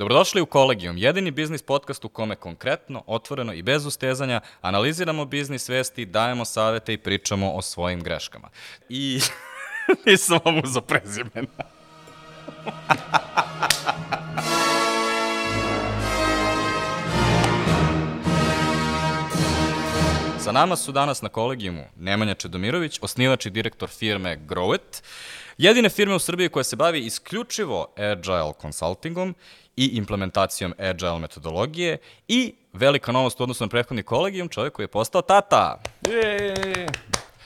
[0.00, 5.68] Dobrodošli u Kolegijum, jedini biznis podcast u kome konkretno, otvoreno i bez ustezanja analiziramo biznis
[5.68, 8.48] vesti, dajemo savete i pričamo o svojim greškama.
[8.88, 9.20] I
[10.06, 11.48] nisam vam uzo prezimena.
[20.44, 25.02] Sa nama su danas na kolegijumu Nemanja Čedomirović, osnivač i direktor firme Growit,
[25.58, 29.34] jedine firme u Srbiji koja se bavi isključivo agile consultingom
[29.80, 31.98] i implementacijom agile metodologije
[32.28, 35.80] i velika novost u odnosu na prethodni kolegijum, čovjek koji je postao tata.
[36.08, 36.86] Je.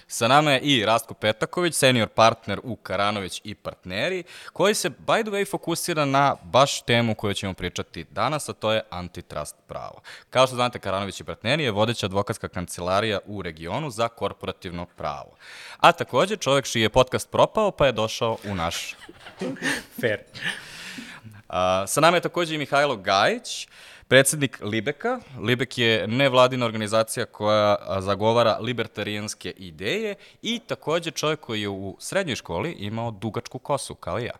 [0.07, 5.23] Sa nama je i Rastko Petaković, senior partner u Karanović i partneri, koji se, by
[5.23, 10.01] the way, fokusira na baš temu koju ćemo pričati danas, a to je antitrust pravo.
[10.31, 15.37] Kao što znate, Karanović i partneri je vodeća advokatska kancelarija u regionu za korporativno pravo.
[15.77, 18.97] A takođe, čovjek čiji je podcast propao, pa je došao u naš
[20.01, 20.19] Fair.
[21.87, 23.69] Sa nama je takođe i Mihajlo Gajić,
[24.09, 25.21] predsednik Libeka.
[25.41, 32.37] Libek je nevladina organizacija koja zagovara libertarijanske ideje i takođe čovjek koji je u srednjoj
[32.37, 34.35] školi imao dugačku kosu, kao i ja.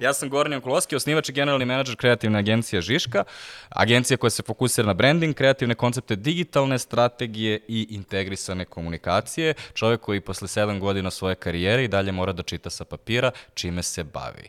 [0.00, 3.24] Ja sam Goran Jankulovski, osnivač i generalni menadžer kreativne agencije Žiška,
[3.68, 10.20] agencija koja se fokusira na branding, kreativne koncepte digitalne strategije i integrisane komunikacije, čovjek koji
[10.20, 14.48] posle sedam godina svoje karijere i dalje mora da čita sa papira čime se bavi.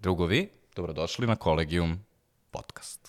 [0.00, 2.04] Drugovi, dobrodošli na Kolegium
[2.50, 3.08] podcast.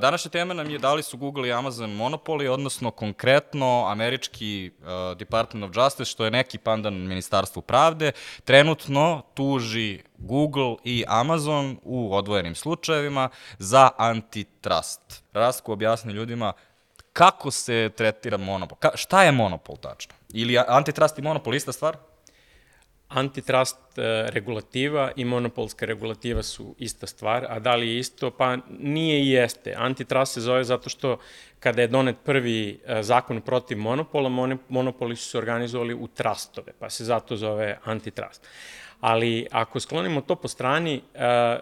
[0.00, 4.70] Današnja tema nam je da li su Google i Amazon monopoli, odnosno konkretno američki
[5.18, 8.12] Department of Justice, što je neki pandan Ministarstvu pravde,
[8.44, 13.28] trenutno tuži Google i Amazon u odvojenim slučajevima
[13.58, 15.24] za antitrust.
[15.32, 16.52] Rasko objasni ljudima
[17.12, 18.78] kako se tretira monopol.
[18.78, 20.14] Ka, šta je monopol tačno?
[20.32, 21.96] Ili antitrust i monopol ista stvar?
[23.08, 28.30] Antitrust e, regulativa i monopolska regulativa su ista stvar, a da li je isto?
[28.30, 29.74] Pa nije i jeste.
[29.76, 31.18] Antitrust se zove zato što
[31.60, 36.90] kada je donet prvi e, zakon protiv monopola, monopoli su se organizovali u trustove, pa
[36.90, 38.46] se zato zove antitrust.
[39.00, 41.00] Ali ako sklonimo to po strani, e,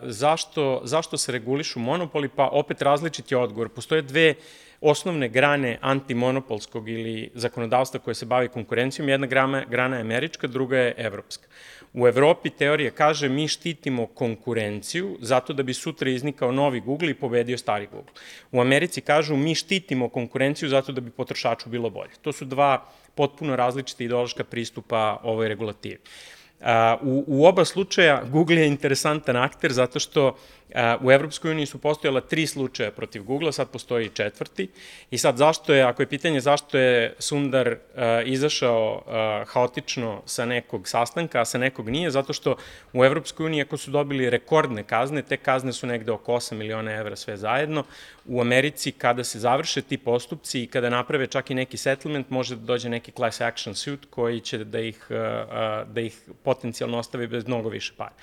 [0.02, 2.28] zašto, zašto se regulišu monopoli?
[2.28, 3.68] Pa opet različit je odgovor.
[3.68, 4.34] Postoje dve
[4.80, 9.08] osnovne grane antimonopolskog ili zakonodavstva koje se bavi konkurencijom.
[9.08, 11.46] Jedna grana, grana je američka, druga je evropska.
[11.94, 17.14] U Evropi teorija kaže mi štitimo konkurenciju zato da bi sutra iznikao novi Google i
[17.14, 18.12] pobedio stari Google.
[18.52, 22.10] U Americi kažu mi štitimo konkurenciju zato da bi potrošaču bilo bolje.
[22.22, 22.84] To su dva
[23.14, 25.98] potpuno različite ideološka pristupa ovoj regulativi.
[27.02, 30.36] U, u oba slučaja Google je interesantan akter zato što
[31.00, 34.68] U Evropskoj uniji su postojala tri slučaja protiv Google-a, sad postoji četvrti.
[35.10, 37.76] I sad zašto je, ako je pitanje zašto je Sundar uh,
[38.24, 42.56] izašao uh, haotično sa nekog sastanka, a sa nekog nije, zato što
[42.92, 46.92] u Evropskoj uniji ako su dobili rekordne kazne, te kazne su negde oko 8 miliona
[46.92, 47.84] evra sve zajedno.
[48.26, 52.56] U Americi kada se završe ti postupci i kada naprave čak i neki settlement, može
[52.56, 55.16] da dođe neki class action suit koji će da ih, uh,
[55.94, 58.14] da ih potencijalno ostavi bez mnogo više para.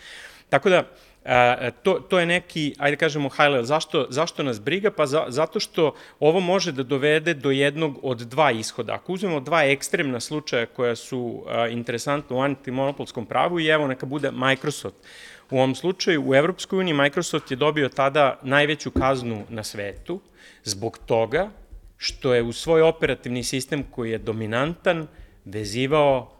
[0.50, 0.84] Tako da,
[1.26, 3.66] E, to, to je neki, ajde kažemo, highlight.
[3.66, 4.92] Zašto, zašto nas briga?
[4.92, 8.94] Pa za, zato što ovo može da dovede do jednog od dva ishoda.
[8.94, 14.06] Ako uzmemo dva ekstremna slučaja koja su a, interesantna u antimonopolskom pravu i evo neka
[14.06, 14.96] bude Microsoft.
[15.50, 20.20] U ovom slučaju u Evropskoj uniji Microsoft je dobio tada najveću kaznu na svetu
[20.64, 21.50] zbog toga
[21.98, 25.08] što je u svoj operativni sistem koji je dominantan
[25.46, 26.32] vezivao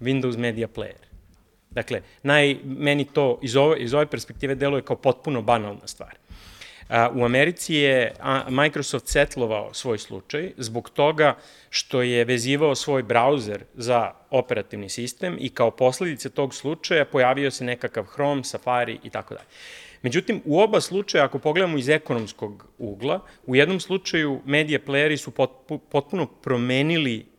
[0.00, 1.11] Windows Media Player.
[1.74, 6.14] Dakle, naj, meni to iz ove, iz ove perspektive deluje kao potpuno banalna stvar.
[6.88, 8.14] A, u Americi je
[8.48, 11.36] Microsoft setlovao svoj slučaj zbog toga
[11.70, 17.64] što je vezivao svoj brauzer za operativni sistem i kao posledice tog slučaja pojavio se
[17.64, 19.46] nekakav Chrome, Safari i tako dalje.
[20.02, 25.30] Međutim, u oba slučaja, ako pogledamo iz ekonomskog ugla, u jednom slučaju medije playeri su
[25.90, 27.31] potpuno promenili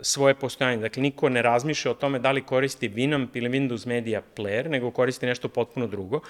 [0.00, 0.82] svoje postojanje.
[0.82, 4.90] Dakle, niko ne razmišlja o tome da li koristi Winamp ili Windows Media Player, nego
[4.90, 6.20] koristi nešto potpuno drugo.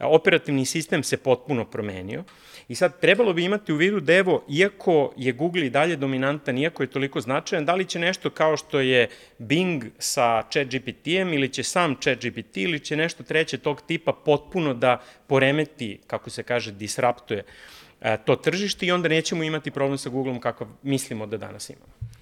[0.00, 2.24] Operativni sistem se potpuno promenio
[2.68, 6.58] i sad trebalo bi imati u vidu da evo, iako je Google i dalje dominantan,
[6.58, 9.08] iako je toliko značajan, da li će nešto kao što je
[9.38, 15.02] Bing sa ChatGPT-em ili će sam ChatGPT ili će nešto treće tog tipa potpuno da
[15.26, 17.42] poremeti, kako se kaže, disraptuje
[18.24, 22.17] to tržište i onda nećemo imati problem sa Googleom kakav mislimo da danas imamo.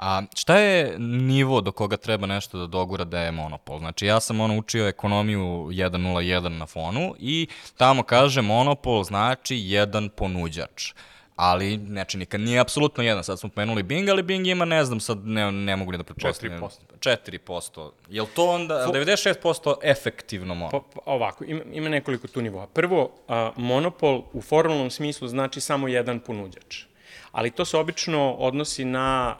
[0.00, 3.78] A šta je nivo do koga treba nešto da dogura da je monopol?
[3.78, 10.08] Znači ja sam ono učio ekonomiju 101 na fonu i tamo kaže monopol znači jedan
[10.08, 10.92] ponuđač.
[11.36, 13.24] ali znači nikad nije apsolutno jedan.
[13.24, 16.04] Sad smo pomenuli Bing, ali Bing ima, ne znam, sad ne, ne mogu ni da
[16.04, 16.60] pretpostavljam.
[16.60, 16.68] 4%.
[17.00, 17.90] 4%.
[18.10, 18.92] Je li to onda, Fo...
[18.92, 20.80] 96% efektivno monopol?
[20.80, 22.66] Pa, pa, ovako, ima, ima nekoliko tu nivoa.
[22.66, 26.89] Prvo, a, monopol u formalnom smislu znači samo jedan ponuđač
[27.32, 29.36] ali to se obično odnosi na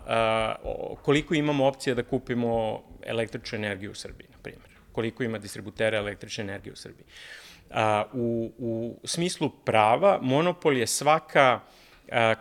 [1.02, 4.70] koliko imamo opcija da kupimo električnu energiju u Srbiji, na primjer.
[4.92, 7.06] Koliko ima distributera električne energije u Srbiji.
[8.12, 11.60] U, u smislu prava, monopol je svaka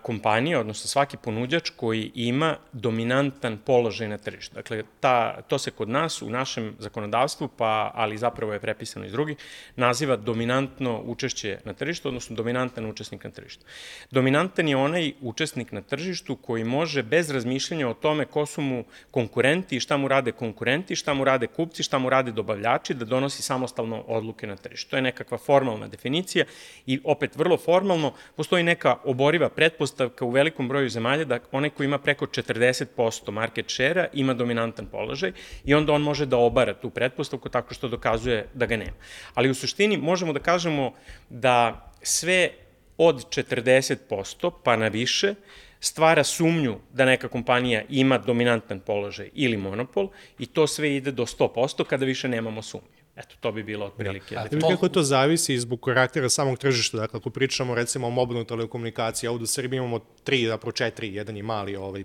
[0.02, 4.56] kompanija, odnosno svaki ponuđač koji ima dominantan položaj na tržištu.
[4.56, 9.12] Dakle, ta, to se kod nas u našem zakonodavstvu, pa, ali zapravo je prepisano iz
[9.12, 9.38] drugih,
[9.76, 13.66] naziva dominantno učešće na tržištu, odnosno dominantan učesnik na tržištu.
[14.12, 18.84] Dominantan je onaj učesnik na tržištu koji može bez razmišljanja o tome ko su mu
[19.12, 23.06] konkurenti i šta mu rade konkurenti, šta mu rade kupci, šta mu rade dobavljači, da
[23.06, 24.90] donosi samostalno odluke na tržištu.
[24.90, 26.46] To je nekakva formalna definicija
[26.86, 31.84] i opet vrlo formalno postoji neka oboriva pretpostavka u velikom broju zemalja da onaj ko
[31.84, 35.32] ima preko 40% market share-a ima dominantan položaj
[35.66, 38.96] i onda on može da obara tu pretpostavku tako što dokazuje da ga nema.
[39.34, 40.94] Ali u suštini možemo da kažemo
[41.30, 42.50] da sve
[42.98, 45.34] od 40% pa na više
[45.80, 50.10] stvara sumnju da neka kompanija ima dominantan položaj ili monopol
[50.40, 52.99] i to sve ide do 100% kada više nemamo sumnju.
[53.20, 54.36] Eto, to bi bilo otprilike.
[54.36, 54.42] Da.
[54.42, 56.98] A kako to zavisi zbog karaktera samog tržišta?
[56.98, 61.38] Dakle, ako pričamo recimo o mobilnoj telekomunikaciji, ovdje u Srbiji imamo tri, zapravo četiri, jedan
[61.38, 62.04] je mali ovaj,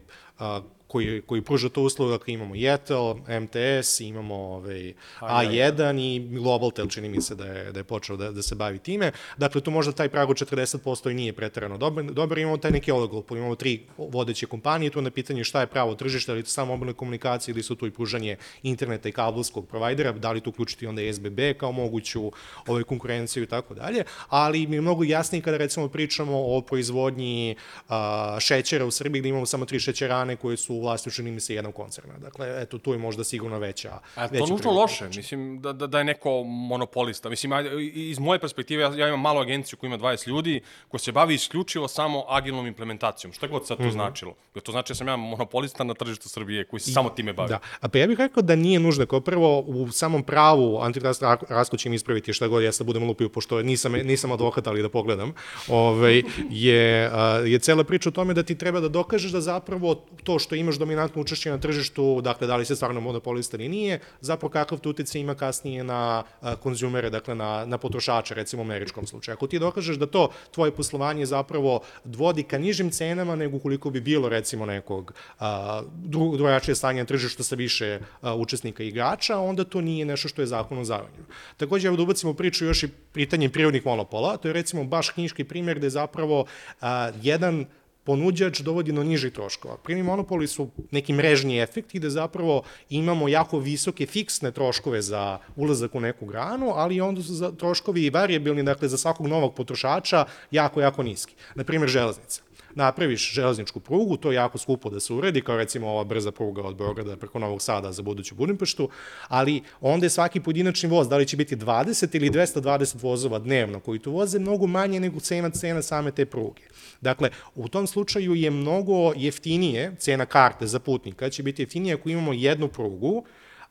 [0.95, 7.09] koji, koji pruža to uslugu, dakle imamo Jetel, MTS, imamo ovaj, A1 i Globaltel, čini
[7.09, 9.13] mi se da je, da je počeo da, da se bavi time.
[9.37, 12.39] Dakle, tu možda taj prag od 40% i nije pretarano dobar, dobar.
[12.39, 16.33] Imamo taj neki oligopol, imamo tri vodeće kompanije, tu na pitanje šta je pravo tržište,
[16.33, 20.33] ali to samo mobilne komunikacije ili su tu i pružanje interneta i kabelskog provajdera, da
[20.33, 22.31] li tu uključiti onda SBB kao moguću
[22.67, 27.57] ovaj, konkurenciju i tako dalje, ali mi je mnogo jasnije kada recimo pričamo o proizvodnji
[27.89, 31.55] a, šećera u Srbiji, gde imamo samo tri šećerane koje su vlasti čini mi se
[31.55, 32.19] jednog koncerna.
[32.19, 33.99] Dakle, eto, tu je možda sigurno veća...
[34.15, 37.29] A to nužno loše, mislim, da, da, da je neko monopolista.
[37.29, 37.53] Mislim,
[37.95, 41.35] iz moje perspektive, ja, ja imam malu agenciju koja ima 20 ljudi, koja se bavi
[41.35, 43.33] isključivo samo agilnom implementacijom.
[43.33, 43.93] Šta god sad to mm -hmm.
[43.93, 44.35] značilo?
[44.55, 47.33] Jer to znači da sam ja monopolista na tržištu Srbije koji se I, samo time
[47.33, 47.49] bavi.
[47.49, 49.07] Da, a pa ja bih rekao da nije nužno.
[49.07, 53.05] Kao prvo, u samom pravu antitrust Rasko će mi ispraviti šta god ja sad budem
[53.05, 55.33] lupio, pošto nisam, nisam advokat, ali da pogledam,
[55.69, 57.11] ovaj, je,
[57.45, 59.95] je cela priča o tome da ti treba da dokažeš da zapravo
[60.25, 64.01] to što imaš dominantno učešće na tržištu, dakle, da li se stvarno monopolista ili nije,
[64.21, 66.23] zapravo kakav to utjecaj ima kasnije na
[66.63, 69.35] konzumere, dakle, na, na potrošače, recimo u američkom slučaju.
[69.35, 74.01] Ako ti dokažeš da to tvoje poslovanje zapravo vodi ka nižim cenama nego koliko bi
[74.01, 79.65] bilo, recimo, nekog a, dru, drugačije stanje na tržištu sa više a, učesnika igrača, onda
[79.65, 81.25] to nije nešto što je zakonom zabranjeno.
[81.57, 85.45] Takođe, evo da ubacimo priču još i pitanje prirodnih monopola, to je recimo baš knjiški
[85.45, 86.45] primjer gde zapravo
[86.81, 87.67] a, jedan
[88.05, 89.77] ponuđač dovodi do nižih troškova.
[89.77, 95.95] Primi monopoli su neki mrežni efekti gde zapravo imamo jako visoke fiksne troškove za ulazak
[95.95, 100.25] u neku granu, ali onda su za troškovi i variabilni, dakle za svakog novog potrošača
[100.51, 101.35] jako, jako niski.
[101.55, 106.05] Naprimer, železnica napraviš železničku prugu, to je jako skupo da se uredi, kao recimo ova
[106.05, 108.89] brza pruga od Beograda preko Novog Sada za buduću Budimpeštu,
[109.29, 113.81] ali onda je svaki pojedinačni voz, da li će biti 20 ili 220 vozova dnevno
[113.81, 116.63] koji tu voze, mnogo manje nego cena cena same te pruge.
[117.01, 122.09] Dakle, u tom slučaju je mnogo jeftinije, cena karte za putnika će biti jeftinije ako
[122.09, 123.25] imamo jednu prugu,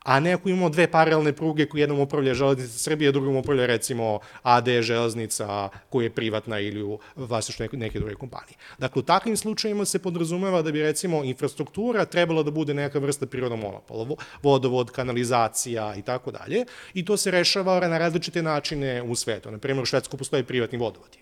[0.03, 4.19] a ne ako imamo dve paralelne pruge koje jednom upravlja železnica Srbije, drugom upravlja recimo
[4.43, 8.57] AD železnica koja je privatna ili u vlasništvu neke, neke druge kompanije.
[8.77, 13.25] Dakle, u takvim slučajima se podrazumeva da bi recimo infrastruktura trebala da bude neka vrsta
[13.25, 14.07] prirodnog monopola,
[14.43, 19.51] vodovod, kanalizacija i tako dalje, i to se rešava na različite načine u svetu.
[19.51, 21.17] Na primjer, u Švedsku postoje privatni vodovodi.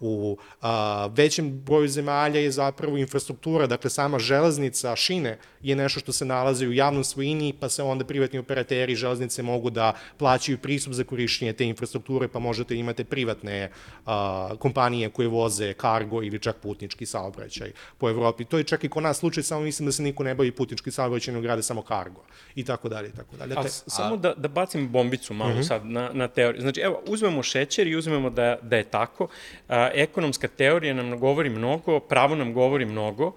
[0.00, 6.12] U a, većem broju zemalja je zapravo infrastruktura, dakle sama železnica, šine je nešto što
[6.12, 10.92] se nalazi u javnom svojini, pa se onda privatni operateri železnice mogu da plaćaju pristup
[10.92, 13.70] za korišćenje te infrastrukture, pa možete imate privatne
[14.06, 18.44] a, kompanije koje voze kargo ili čak putnički saobraćaj po Evropi.
[18.44, 20.90] To je čak i kod nas slučaj, samo mislim da se niko ne bavi putnički
[20.90, 23.54] saobraćaj, nego grade samo kargo i tako dalje i tako dalje.
[23.56, 25.62] A, samo da, da bacim bombicu malo uh mhm.
[25.62, 25.68] -huh.
[25.68, 26.60] sad na, na teoriju.
[26.62, 29.28] Znači, evo, uzmemo šećer i uzmemo da, da je tako.
[29.68, 33.32] A, ekonomska teorija nam govori mnogo, pravo nam govori mnogo.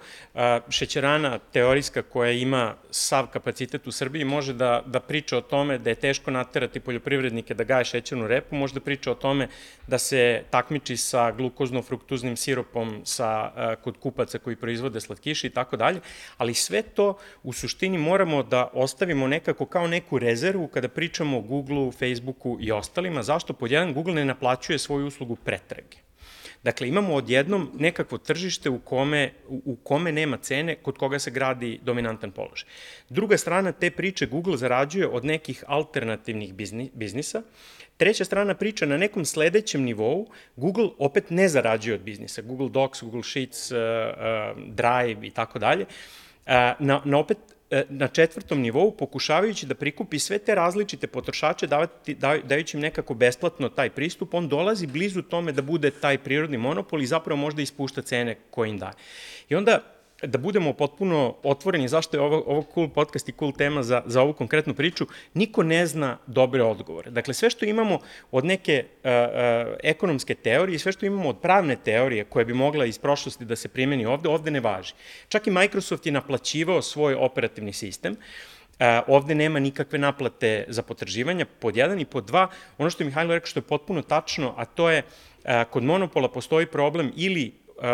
[0.70, 5.90] Šećerana teorijska koja ima sav kapacitet u Srbiji može da, da priča o tome da
[5.90, 9.48] je teško naterati poljoprivrednike da gaje šećernu repu, može da priča o tome
[9.88, 13.52] da se takmiči sa glukozno-fruktuznim siropom sa,
[13.84, 16.02] kod kupaca koji proizvode slatkiše i tako dalje,
[16.38, 21.42] ali sve to u suštini moramo da ostavimo nekako kao neku rezervu kada pričamo o
[21.42, 23.24] Google-u, Facebooku i ostalima.
[23.24, 23.54] Zašto?
[23.54, 25.98] Pod jedan, Google ne naplaćuje svoju uslugu pretrage.
[26.64, 31.80] Dakle, imamo odjednom nekakvo tržište u kome, u, kome nema cene, kod koga se gradi
[31.84, 32.70] dominantan položaj.
[33.10, 37.42] Druga strana te priče Google zarađuje od nekih alternativnih bizni, biznisa.
[37.98, 42.42] Treća strana priča na nekom sledećem nivou Google opet ne zarađuje od biznisa.
[42.42, 45.86] Google Docs, Google Sheets, uh, uh, Drive i tako dalje.
[45.86, 47.38] Uh, na, na opet
[47.90, 53.70] na četvrtom nivou pokušavajući da prikupi sve te različite potrošače, davati, dajući im nekako besplatno
[53.70, 58.02] taj pristup, on dolazi blizu tome da bude taj prirodni monopol i zapravo možda ispušta
[58.02, 58.94] cene koje im daje.
[59.50, 59.93] I onda
[60.24, 64.22] da budemo potpuno otvoreni zašto je ovo, ovo cool podcast i cool tema za, za
[64.22, 67.12] ovu konkretnu priču, niko ne zna dobre odgovore.
[67.12, 68.00] Dakle, sve što imamo
[68.32, 72.86] od neke uh, uh, ekonomske teorije, sve što imamo od pravne teorije koje bi mogla
[72.86, 74.94] iz prošlosti da se primeni ovde, ovde ne važi.
[75.28, 78.18] Čak i Microsoft je naplaćivao svoj operativni sistem,
[78.74, 83.06] Uh, ovde nema nikakve naplate za potraživanja, pod jedan i pod dva, ono što je
[83.06, 87.52] Mihajlo rekao što je potpuno tačno, a to je uh, kod monopola postoji problem ili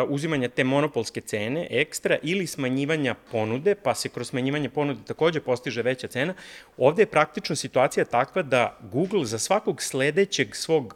[0.10, 5.82] uzimanja te monopolske cene ekstra ili smanjivanja ponude, pa se kroz smanjivanje ponude takođe postiže
[5.82, 6.34] veća cena.
[6.78, 10.96] Ovde je praktično situacija takva da Google za svakog sledećeg svog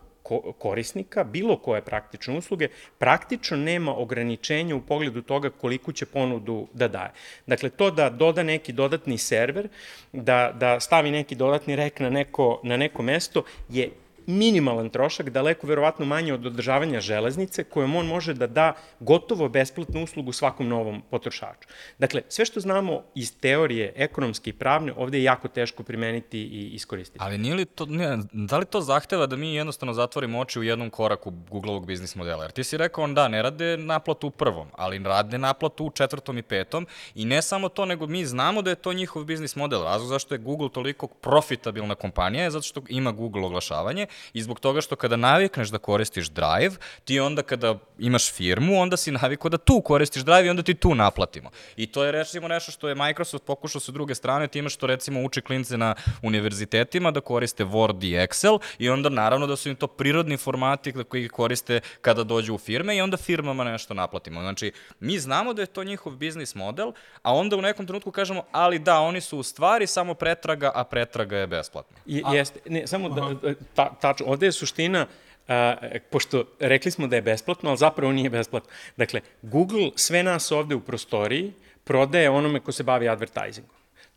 [0.58, 6.88] korisnika, bilo koje praktične usluge, praktično nema ograničenja u pogledu toga koliko će ponudu da
[6.88, 7.12] daje.
[7.48, 9.68] Dakle, to da doda neki dodatni server,
[10.14, 13.90] da, da stavi neki dodatni rek na neko, na neko mesto je
[14.28, 20.04] minimalan trošak, daleko verovatno manje od održavanja železnice, kojom on može da da gotovo besplatnu
[20.04, 21.68] uslugu svakom novom potrošaču.
[22.00, 26.70] Dakle, sve što znamo iz teorije ekonomske i pravne, ovde je jako teško primeniti i
[26.74, 27.20] iskoristiti.
[27.22, 30.64] Ali nije li to, nije, da li to zahteva da mi jednostavno zatvorimo oči u
[30.64, 32.44] jednom koraku Google-ovog biznis modela?
[32.44, 35.92] Jer ti si rekao, on da, ne rade naplatu u prvom, ali rade naplatu u
[35.92, 39.56] četvrtom i petom i ne samo to, nego mi znamo da je to njihov biznis
[39.56, 39.84] model.
[39.84, 44.60] Razlog zašto je Google toliko profitabilna kompanija je zato što ima Google oglašavanje i zbog
[44.60, 49.50] toga što kada navikneš da koristiš Drive, ti onda kada imaš firmu, onda si navikao
[49.50, 51.50] da tu koristiš Drive i onda ti tu naplatimo.
[51.76, 55.22] I to je recimo nešto što je Microsoft pokušao sa druge strane time što recimo
[55.24, 59.76] uči klince na univerzitetima da koriste Word i Excel i onda naravno da su im
[59.76, 64.42] to prirodni formati koji koriste kada dođu u firme i onda firmama nešto naplatimo.
[64.42, 66.92] Znači, mi znamo da je to njihov biznis model,
[67.22, 70.84] a onda u nekom trenutku kažemo, ali da, oni su u stvari samo pretraga, a
[70.84, 71.98] pretraga je besplatna.
[72.06, 75.06] I, jeste, ne, samo da, ta, tačno, ovde je suština,
[75.48, 75.76] a,
[76.12, 78.70] pošto rekli smo da je besplatno, ali zapravo nije besplatno.
[78.98, 83.72] Dakle, Google sve nas ovde u prostoriji prodaje onome ko se bavi advertisingom.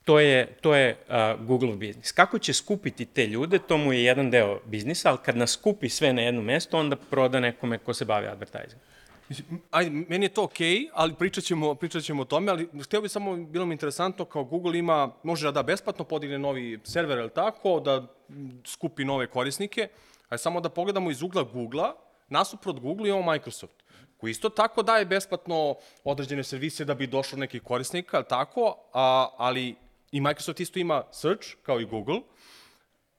[0.07, 2.13] To je, to je uh, Google biznis.
[2.13, 5.89] Kako će skupiti te ljude, to mu je jedan deo biznisa, ali kad nas skupi
[5.89, 8.87] sve na jedno mesto, onda proda nekome ko se bavi advertisingom.
[9.29, 12.69] Mislim, ajde, meni je to okej, okay, ali pričat ćemo, pričat ćemo o tome, ali
[12.85, 17.19] hteo bi samo, bilo mi interesantno, kao Google ima, može da besplatno podigne novi server,
[17.19, 18.07] ili tako, da
[18.65, 19.89] skupi nove korisnike,
[20.29, 21.93] ajde samo da pogledamo iz ugla Google-a,
[22.29, 23.83] nasuprot Google imamo Microsoft,
[24.17, 29.29] koji isto tako daje besplatno određene servise da bi došlo nekih korisnika, ali tako, a,
[29.37, 29.77] ali
[30.13, 32.21] i Microsoft isto ima search, kao i Google,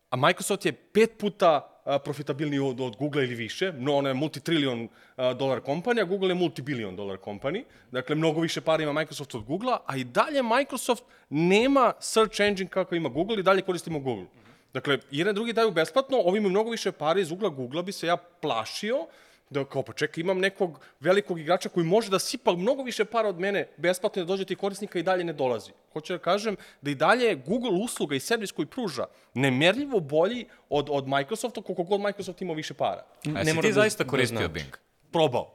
[0.10, 4.88] a Microsoft je pet puta profitabilniji od, od Google ili više, no ona je multitrilion
[5.18, 9.80] dolar kompanija, Google je multibilion dolar kompanija, dakle mnogo više para ima Microsoft od Google-a,
[9.86, 14.26] a i dalje Microsoft nema search engine kako ima Google i dalje koristimo Google.
[14.74, 18.08] Dakle, jedan drugi daju besplatno, ovi imaju mnogo više para iz ugla Google-a bi se
[18.08, 19.08] ja plašio,
[19.50, 23.30] da kao pa čekaj, imam nekog velikog igrača koji može da sipa mnogo više para
[23.30, 25.72] od mene besplatno da dođe ti korisnika i dalje ne dolazi.
[25.94, 30.88] Hoću da kažem da i dalje Google usluga i servis koji pruža nemerljivo bolji od,
[30.92, 33.04] od Microsofta koliko god Microsoft ima više para.
[33.36, 34.78] A jesi ti da, zaista da koristio da Bing?
[35.12, 35.54] Probao.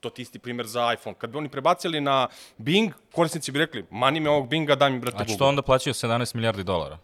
[0.00, 1.16] To ti isti primer za iPhone.
[1.18, 4.98] Kad bi oni prebacili na Bing, korisnici bi rekli, mani me ovog Binga, daj mi
[4.98, 5.34] brate Google.
[5.34, 6.98] A što onda plaćaju 17 milijardi dolara?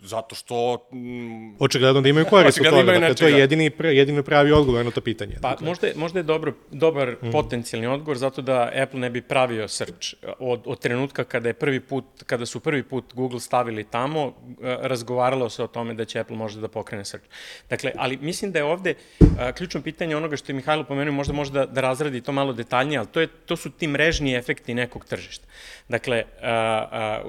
[0.00, 0.88] Zato što...
[0.92, 2.92] Mm, očigledno da imaju korist u toga.
[2.92, 5.36] Dakle, to je jedini, jedini pravi odgovor na to pitanje.
[5.42, 5.66] Pa dakle.
[5.66, 7.30] možda, je, možda je dobro, dobar mm.
[7.32, 10.14] potencijalni odgovor zato da Apple ne bi pravio search.
[10.38, 15.50] Od, od trenutka kada je prvi put, kada su prvi put Google stavili tamo, razgovaralo
[15.50, 17.26] se o tome da će Apple možda da pokrene search.
[17.70, 18.94] Dakle, ali mislim da je ovde
[19.38, 22.52] a, ključno pitanje onoga što je Mihajlo pomenuo, možda može da, da razradi to malo
[22.52, 25.46] detaljnije, ali to, je, to su ti mrežni efekti nekog tržišta.
[25.88, 26.50] Dakle, a,
[26.92, 27.22] a,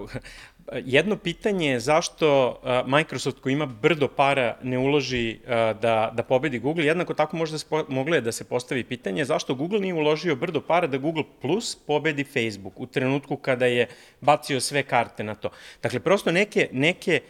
[0.73, 5.39] Jedno pitanje je zašto Microsoft koji ima brdo para ne uloži
[5.81, 9.55] da, da pobedi Google, jednako tako možda se, moglo je da se postavi pitanje zašto
[9.55, 13.87] Google nije uložio brdo para da Google Plus pobedi Facebook u trenutku kada je
[14.21, 15.49] bacio sve karte na to.
[15.83, 17.21] Dakle, prosto neke, neke,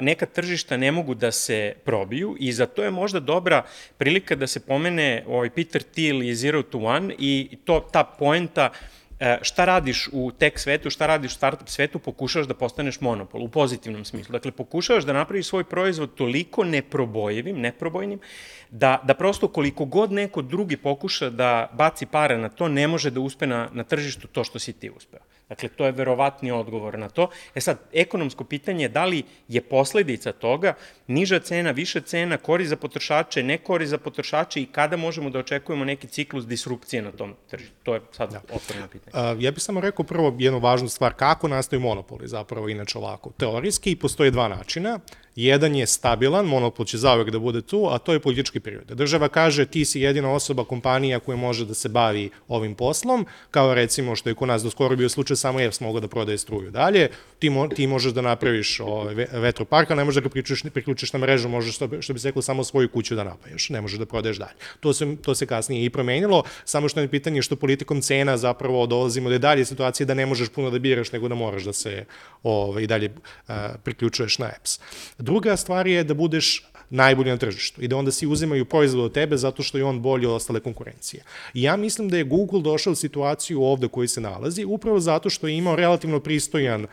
[0.00, 3.62] neka tržišta ne mogu da se probiju i za to je možda dobra
[3.98, 8.70] prilika da se pomene ovaj Peter Thiel i Zero to One i to, ta poenta
[8.70, 9.01] e,
[9.42, 13.48] šta radiš u tech svetu, šta radiš u startup svetu, pokušavaš da postaneš monopol u
[13.48, 14.32] pozitivnom smislu.
[14.32, 18.20] Dakle, pokušavaš da napraviš svoj proizvod toliko neprobojivim, neprobojnim,
[18.70, 23.10] da, da prosto koliko god neko drugi pokuša da baci pare na to, ne može
[23.10, 25.20] da uspe na, na tržištu to što si ti uspeo.
[25.52, 27.28] Dakle, to je verovatni odgovor na to.
[27.54, 30.74] E sad, ekonomsko pitanje je da li je posledica toga
[31.06, 35.38] niža cena, više cena, kori za potrošače, ne kori za potrošače i kada možemo da
[35.38, 37.74] očekujemo neki ciklus disrupcije na tom tržištu.
[37.82, 38.40] To je sad da.
[38.52, 39.32] otvoreno pitanje.
[39.32, 43.32] Uh, ja bih samo rekao prvo jednu važnu stvar, kako nastaju monopoli zapravo inače ovako.
[43.36, 44.98] Teorijski postoje dva načina.
[45.36, 48.84] Jedan je stabilan, monopol će zauvek da bude tu, a to je politički period.
[48.86, 53.74] Država kaže ti si jedina osoba, kompanija koja može da se bavi ovim poslom, kao
[53.74, 56.70] recimo što je kod nas do skoro bio slučaj samo EPS mogao da prodaje struju
[56.70, 57.08] dalje,
[57.38, 61.12] ti, mo, ti možeš da napraviš ovaj, vetropark, a ne možeš da ga priključiš, priključiš
[61.12, 63.98] na mrežu, možeš što, što bi se reklo samo svoju kuću da napajaš, ne možeš
[63.98, 64.60] da prodaješ dalje.
[64.80, 68.86] To se, to se kasnije i promenilo, samo što je pitanje što politikom cena zapravo
[68.86, 71.72] dolazimo da je dalje situacija da ne možeš puno da biraš, nego da moraš da
[71.72, 72.04] se
[72.42, 74.80] ovaj, dalje uh, priključuješ na EPS.
[75.22, 79.12] Druga stvar je da budeš najbolji na tržištu i da onda svi uzimaju proizvod od
[79.12, 81.22] tebe zato što je on bolji od ostale konkurencije.
[81.54, 85.30] I ja mislim da je Google došao u situaciju ovde koji se nalazi upravo zato
[85.30, 86.86] što je imao relativno pristojan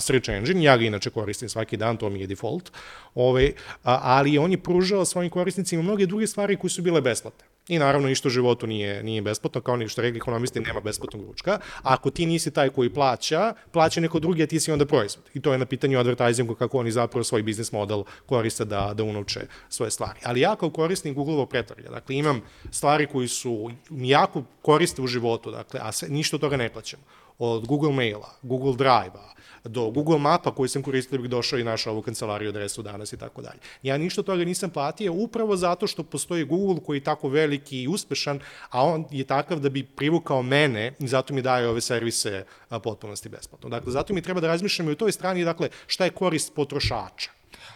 [0.00, 2.70] search engine, ja ga inače koristim svaki dan, to mi je default,
[3.14, 3.52] ove,
[3.82, 7.53] a, ali on je pružao svojim korisnicima mnoge druge stvari koje su bile besplatne.
[7.68, 11.26] I naravno ništa u životu nije, nije besplatno, kao ni što rekli ekonomisti, nema besplatnog
[11.26, 11.52] ručka.
[11.52, 15.24] A ako ti nisi taj koji plaća, plaća neko drugi, a ti si onda proizvod.
[15.34, 19.04] I to je na pitanju advertisingu kako oni zapravo svoj biznis model koriste da, da
[19.04, 20.20] unovče svoje stvari.
[20.24, 25.50] Ali ja kao korisnik Google-ovo pretvarja, dakle imam stvari koji su jako koriste u životu,
[25.50, 27.00] dakle, a sve, ništa od toga ne plaćam.
[27.38, 29.33] Od Google Maila, Google Drive-a,
[29.64, 33.12] do Google Mapa koji sam koristio da bih došao i našao ovu kancelariju adresu danas
[33.12, 33.58] i tako dalje.
[33.82, 37.88] Ja ništa toga nisam platio upravo zato što postoji Google koji je tako veliki i
[37.88, 38.40] uspešan,
[38.70, 42.44] a on je takav da bi privukao mene i zato mi daje ove servise
[42.82, 43.68] potpunosti besplatno.
[43.68, 47.30] Dakle, zato mi treba da razmišljamo i u toj strani, dakle, šta je korist potrošača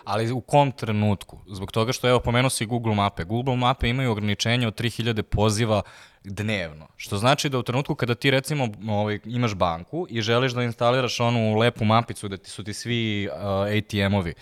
[0.09, 1.39] ali u kom trenutku?
[1.47, 3.25] Zbog toga što, evo, pomenuo si Google mape.
[3.25, 5.83] Google mape imaju ograničenje od 3000 poziva
[6.25, 6.89] dnevno.
[6.97, 11.21] Što znači da u trenutku kada ti recimo ovaj, imaš banku i želiš da instaliraš
[11.21, 13.37] onu lepu mapicu da ti su ti svi uh,
[13.77, 14.35] ATM-ovi,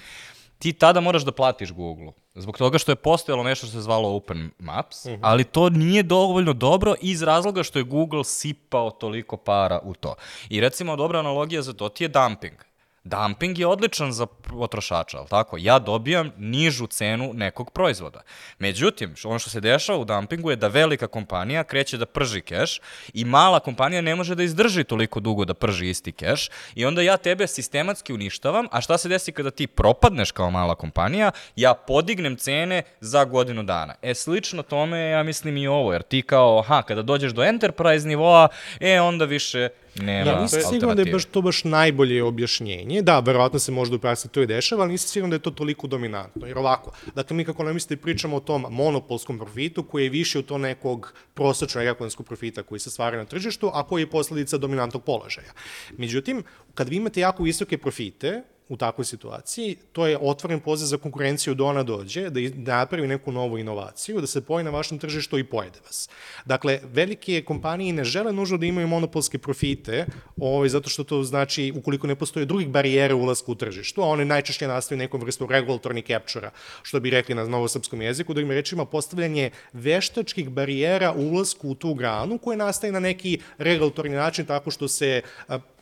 [0.58, 2.12] ti tada moraš da platiš Google.
[2.34, 5.20] Zbog toga što je postojalo nešto što se zvalo Open Maps, uh mhm.
[5.20, 5.28] -huh.
[5.28, 10.14] ali to nije dovoljno dobro iz razloga što je Google sipao toliko para u to.
[10.48, 12.66] I recimo dobra analogija za to ti je dumping.
[13.06, 15.56] Dumping je odličan za potrošača, ali tako?
[15.60, 18.22] Ja dobijam nižu cenu nekog proizvoda.
[18.58, 22.80] Međutim, ono što se dešava u dumpingu je da velika kompanija kreće da prži keš
[23.14, 27.02] i mala kompanija ne može da izdrži toliko dugo da prži isti keš i onda
[27.02, 31.30] ja tebe sistematski uništavam, a šta se desi kada ti propadneš kao mala kompanija?
[31.56, 33.94] Ja podignem cene za godinu dana.
[34.02, 38.08] E, slično tome ja mislim i ovo, jer ti kao, aha, kada dođeš do enterprise
[38.08, 38.48] nivoa,
[38.80, 39.68] e, onda više
[40.02, 43.02] nema ja nisam siguran da je baš to baš najbolje objašnjenje.
[43.02, 45.50] Da, verovatno se možda u praksi to i dešava, ali nisam siguran da je to
[45.50, 46.46] toliko dominantno.
[46.46, 50.46] Jer ovako, dakle, mi kako mislite pričamo o tom monopolskom profitu koji je više od
[50.46, 55.04] to nekog prosečnog ekonomskog profita koji se stvara na tržištu, a koji je posledica dominantnog
[55.04, 55.52] položaja.
[55.98, 56.42] Međutim,
[56.74, 61.54] kad vi imate jako visoke profite, u takvoj situaciji, to je otvoren poziv za konkurenciju
[61.54, 65.38] da ona dođe, da, da napravi neku novu inovaciju, da se poje na vašem tržištu
[65.38, 66.08] i pojede vas.
[66.44, 71.72] Dakle, velike kompanije ne žele nužno da imaju monopolske profite, ovaj, zato što to znači,
[71.76, 76.02] ukoliko ne postoje drugih barijera ulazka u tržištu, a one najčešće nastaju nekom vrstu regulatorni
[76.02, 76.50] capture
[76.82, 81.74] što bi rekli na novosrpskom jeziku, da im rečima postavljanje veštačkih barijera u ulazku u
[81.74, 85.22] tu granu koje nastaje na neki regulatorni način tako što se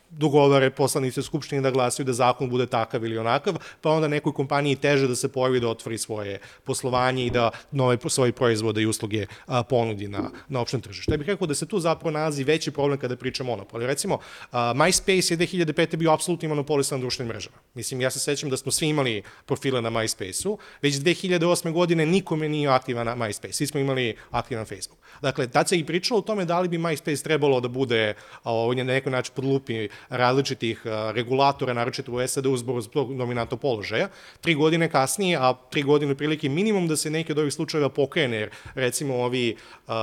[0.09, 4.75] dogovore poslanice Skupštine da glasaju da zakon bude takav ili onakav, pa onda nekoj kompaniji
[4.75, 9.25] teže da se pojavi da otvori svoje poslovanje i da nove svoje proizvode i usluge
[9.45, 11.11] a, ponudi na, na opštem tržištu.
[11.11, 13.87] Ja bih rekao da se tu zapravo nalazi veći problem kada priča monopoli.
[13.87, 14.19] Recimo,
[14.51, 15.95] a, MySpace je 2005.
[15.95, 17.55] bio apsolutni monopolist na društvenim mrežama.
[17.73, 21.71] Mislim, ja se sećam da smo svi imali profile na MySpace-u, već 2008.
[21.71, 24.99] godine nikome nije aktivan na MySpace, svi smo imali aktivan Facebook.
[25.21, 28.13] Dakle, tad se i pričalo o tome da li bi MySpace trebalo da bude
[28.43, 30.81] a, na neki način pod lupi različitih
[31.13, 34.09] regulatora, naročito u SAD-u zbog tog dominantnog položaja.
[34.41, 38.37] Tri godine kasnije, a tri godine prilike minimum da se neki od ovih slučajeva pokrene,
[38.37, 39.55] jer recimo ovi
[39.87, 39.93] uh,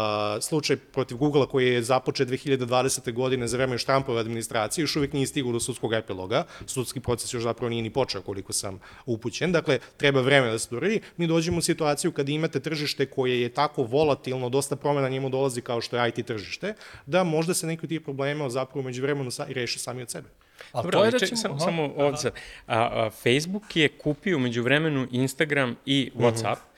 [0.40, 3.12] slučaj protiv Google-a koji je započet 2020.
[3.12, 7.42] godine za vreme Štrampove administracije, još uvijek nije stigao do sudskog epiloga, sudski proces još
[7.42, 11.00] zapravo nije ni počeo koliko sam upućen, dakle treba vreme da se to radi.
[11.16, 15.60] Mi dođemo u situaciju kada imate tržište koje je tako volatilno, dosta promena njemu dolazi
[15.60, 16.74] kao što je IT tržište,
[17.06, 20.28] da možda se neki od tih problema zapravo među vremenu reši sami od sebe.
[20.72, 22.30] A Dobro, to je recimo, samo, samo ovdje.
[22.66, 26.24] A, a, Facebook je kupio među vremenu Instagram i mhm.
[26.24, 26.52] Whatsapp.
[26.52, 26.71] Uh -huh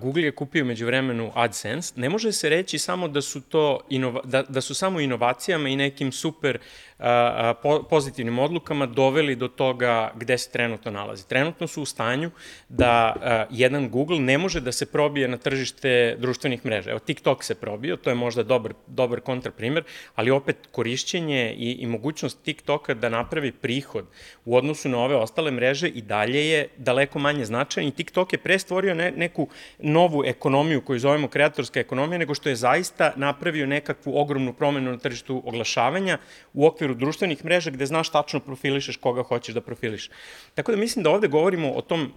[0.00, 1.92] Google je kupio među vremenu AdSense.
[1.96, 5.76] Ne može se reći samo da su to inova, da, da su samo inovacijama i
[5.76, 6.58] nekim super
[6.98, 11.28] a, po, pozitivnim odlukama doveli do toga gde se trenutno nalazi.
[11.28, 12.30] Trenutno su u stanju
[12.68, 16.90] da a, jedan Google ne može da se probije na tržište društvenih mreža.
[16.90, 21.86] Evo, TikTok se probio, to je možda dobar, dobar kontraprimer, ali opet korišćenje i, i
[21.86, 24.06] mogućnost TikToka da napravi prihod
[24.44, 28.38] u odnosu na ove ostale mreže i dalje je daleko manje značajan i TikTok je
[28.38, 29.48] pre stvorio ne, neku
[29.78, 34.98] novu ekonomiju koju zovemo kreatorska ekonomija, nego što je zaista napravio nekakvu ogromnu promenu na
[34.98, 36.18] tržištu oglašavanja
[36.52, 40.10] u okviru društvenih mreža gde znaš tačno profilišeš koga hoćeš da profiliš.
[40.54, 42.12] Tako da mislim da ovde govorimo o tom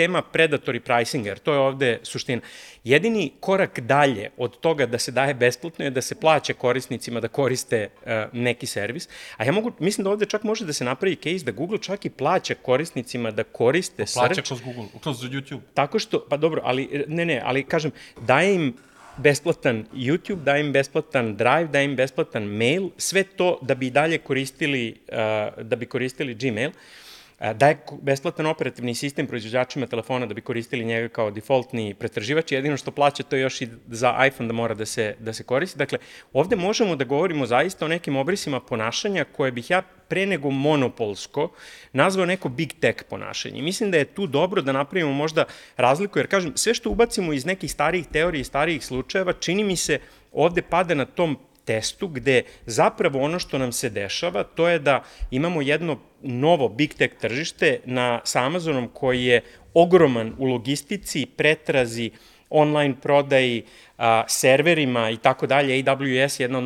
[0.00, 2.40] tema predatory pricing, jer to je ovde suština.
[2.84, 7.28] Jedini korak dalje od toga da se daje besplatno je da se plaća korisnicima da
[7.28, 11.16] koriste uh, neki servis, a ja mogu, mislim da ovde čak može da se napravi
[11.16, 14.48] case da Google čak i plaća korisnicima da koriste Plaća search.
[14.48, 15.60] kroz Google, kroz YouTube.
[15.74, 18.72] Tako što, pa dobro, ali ne, ne, ali kažem, daje im
[19.16, 24.18] besplatan YouTube, daje im besplatan Drive, daje im besplatan mail, sve to da bi dalje
[24.18, 26.70] koristili, uh, da bi koristili Gmail.
[26.70, 27.09] Uh,
[27.40, 32.90] daje besplatan operativni sistem proizvođačima telefona da bi koristili njega kao defaultni pretraživač, jedino što
[32.90, 35.78] plaća to još i za iPhone da mora da se, da se koristi.
[35.78, 35.98] Dakle,
[36.32, 41.50] ovde možemo da govorimo zaista o nekim obrisima ponašanja koje bih ja pre nego monopolsko
[41.92, 43.62] nazvao neko big tech ponašanje.
[43.62, 45.44] Mislim da je tu dobro da napravimo možda
[45.76, 49.76] razliku, jer kažem, sve što ubacimo iz nekih starijih teorija i starijih slučajeva, čini mi
[49.76, 49.98] se
[50.32, 51.38] ovde pada na tom
[51.70, 56.94] testu gde zapravo ono što nam se dešava to je da imamo jedno novo big
[56.94, 59.42] tech tržište na, sa Amazonom koji je
[59.74, 62.10] ogroman u logistici, pretrazi,
[62.50, 63.62] online prodaji,
[63.98, 65.82] a, serverima i tako dalje.
[65.82, 66.64] AWS je jedna od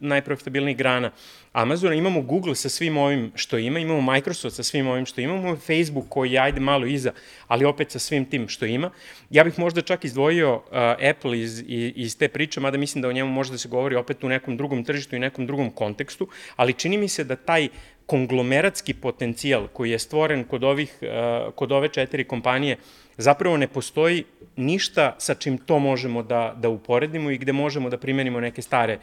[0.00, 1.10] najprofitabilnijih grana
[1.52, 1.94] Amazona.
[1.94, 5.56] Imamo Google sa svim ovim što ima, imamo Microsoft sa svim ovim što ima, imamo
[5.56, 7.12] Facebook koji je ajde malo iza,
[7.48, 8.90] ali opet sa svim tim što ima.
[9.30, 10.62] Ja bih možda čak izdvojio uh,
[11.10, 13.96] Apple iz, iz, iz te priče, mada mislim da o njemu može da se govori
[13.96, 17.68] opet u nekom drugom tržištu i nekom drugom kontekstu, ali čini mi se da taj
[18.10, 22.76] konglomeratski potencijal koji je stvoren kod, ovih, uh, kod ove četiri kompanije
[23.16, 24.24] zapravo ne postoji
[24.56, 28.98] ništa sa čim to možemo da, da uporedimo i gde možemo da primenimo neke stare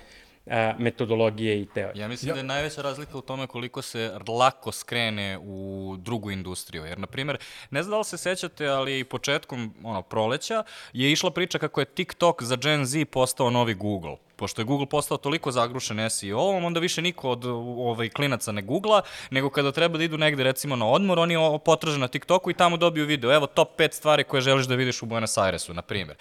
[0.49, 2.01] a, metodologije i teorije.
[2.01, 2.33] Ja mislim ja.
[2.33, 6.85] da je najveća razlika u tome koliko se lako skrene u drugu industriju.
[6.85, 7.37] Jer, na primjer,
[7.69, 11.85] ne znam da li se sećate, ali početkom ono, proleća je išla priča kako je
[11.85, 16.79] TikTok za Gen Z postao novi Google pošto je Google postao toliko zagrušen SEO-om, onda
[16.79, 20.87] više niko od ovaj, klinaca ne googla, nego kada treba da idu negde recimo na
[20.87, 23.33] odmor, oni potraže na TikToku i tamo dobiju video.
[23.33, 26.17] Evo top 5 stvari koje želiš da vidiš u Buenos Airesu, na primjer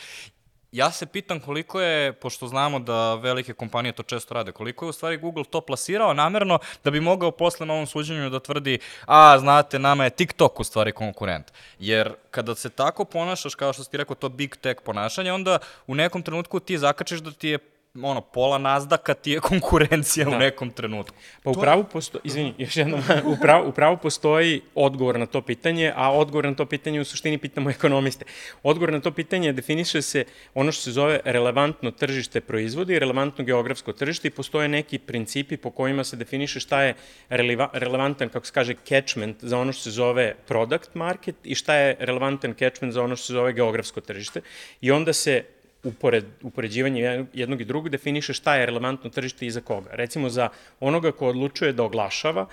[0.72, 4.88] ja se pitam koliko je, pošto znamo da velike kompanije to često rade, koliko je
[4.88, 8.79] u stvari Google to plasirao namerno da bi mogao posle na ovom suđenju da tvrdi,
[9.07, 11.52] a znate, nama je TikTok u stvari konkurent.
[11.79, 15.59] Jer kada se tako ponašaš, kao što si ti rekao, to big tech ponašanje, onda
[15.87, 17.59] u nekom trenutku ti zakačiš da ti je
[18.02, 20.37] ono, pola nazdaka ti je konkurencija da.
[20.37, 21.16] u nekom trenutku.
[21.42, 23.00] Pa upravo postoji, izvini, još jednom,
[23.38, 27.70] upravo, upravo postoji odgovor na to pitanje, a odgovor na to pitanje u suštini pitamo
[27.70, 28.24] ekonomiste.
[28.62, 33.44] Odgovor na to pitanje definiše se ono što se zove relevantno tržište proizvodi i relevantno
[33.44, 36.94] geografsko tržište i postoje neki principi po kojima se definiše šta je
[37.28, 41.74] releva, relevantan, kako se kaže, catchment za ono što se zove product market i šta
[41.74, 44.40] je relevantan catchment za ono što se zove geografsko tržište.
[44.80, 45.44] I onda se
[45.87, 49.90] upored, upoređivanje jednog i drugog definiše šta je relevantno tržište i za koga.
[49.92, 50.49] Recimo za
[50.81, 52.46] onoga ko odlučuje da oglašava,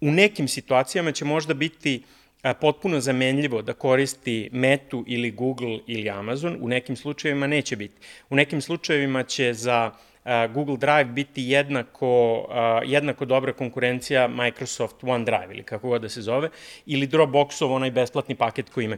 [0.00, 2.02] u nekim situacijama će možda biti
[2.60, 7.94] potpuno zamenljivo da koristi Metu ili Google ili Amazon, u nekim slučajevima neće biti.
[8.30, 9.90] U nekim slučajevima će za
[10.54, 12.46] Google Drive biti jednako,
[12.84, 16.48] jednako dobra konkurencija Microsoft OneDrive ili kako god da se zove,
[16.86, 18.96] ili Dropboxov, onaj besplatni paket koji ima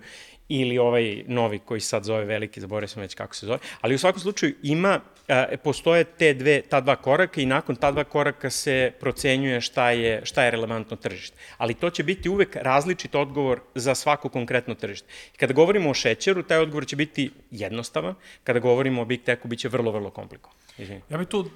[0.48, 3.98] ili ovaj novi koji sad zove veliki, zaboravio sam već kako se zove, ali u
[3.98, 8.50] svakom slučaju ima, e, postoje te dve, ta dva koraka i nakon ta dva koraka
[8.50, 11.36] se procenjuje šta je, šta je relevantno tržište.
[11.58, 15.08] Ali to će biti uvek različit odgovor za svako konkretno tržište.
[15.36, 19.68] Kada govorimo o šećeru, taj odgovor će biti jednostavan, kada govorimo o Big Techu, biće
[19.68, 20.56] vrlo, vrlo komplikovan.
[21.08, 21.50] Ja bih tu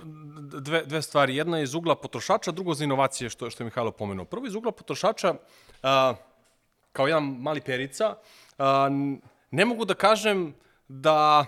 [0.61, 1.37] dve, dve stvari.
[1.37, 4.25] Jedna je iz ugla potrošača, drugo za inovacije, što, što je Mihajlo pomenuo.
[4.25, 5.35] Prvo iz ugla potrošača,
[5.83, 6.14] a,
[6.92, 8.14] kao jedan mali perica,
[9.51, 10.55] ne mogu da kažem
[10.88, 11.47] da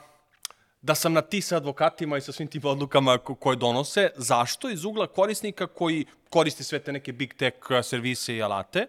[0.83, 4.11] da sam na ti sa advokatima i sa svim tim odlukama ko koje donose.
[4.16, 4.71] Zašto?
[4.71, 8.87] Iz ugla korisnika koji koristi sve te neke big tech servise i alate.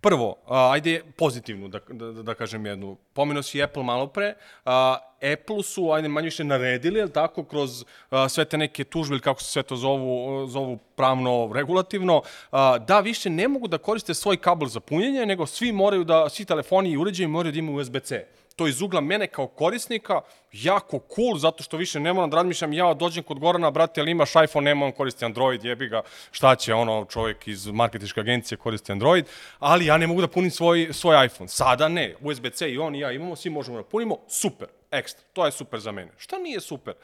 [0.00, 2.96] Prvo, a, ajde pozitivnu da, da, da kažem jednu.
[3.12, 4.34] Pomenuo si Apple malo pre.
[4.64, 4.98] A,
[5.32, 9.20] Apple su, ajde manje više naredili, jel tako, kroz a, sve te neke tužbe ili
[9.20, 14.14] kako se sve to zovu, zovu pravno, regulativno, a, da više ne mogu da koriste
[14.14, 17.78] svoj kabel za punjenje, nego svi moraju da, svi telefoni i uređaji moraju da imaju
[17.78, 18.24] USB-C
[18.58, 20.20] to iz ugla mene kao korisnika
[20.52, 24.10] jako cool, zato što više ne moram da razmišljam, ja dođem kod Gorana, brate, ali
[24.10, 28.58] imaš iPhone, nema on koristi Android, jebi ga, šta će ono, čovjek iz marketičke agencije
[28.58, 29.24] koristi Android,
[29.58, 31.48] ali ja ne mogu da punim svoj, svoj iPhone.
[31.48, 35.46] Sada ne, USB-C i on i ja imamo, svi možemo da punimo, super, ekstra, to
[35.46, 36.10] je super za mene.
[36.16, 36.94] Šta nije super?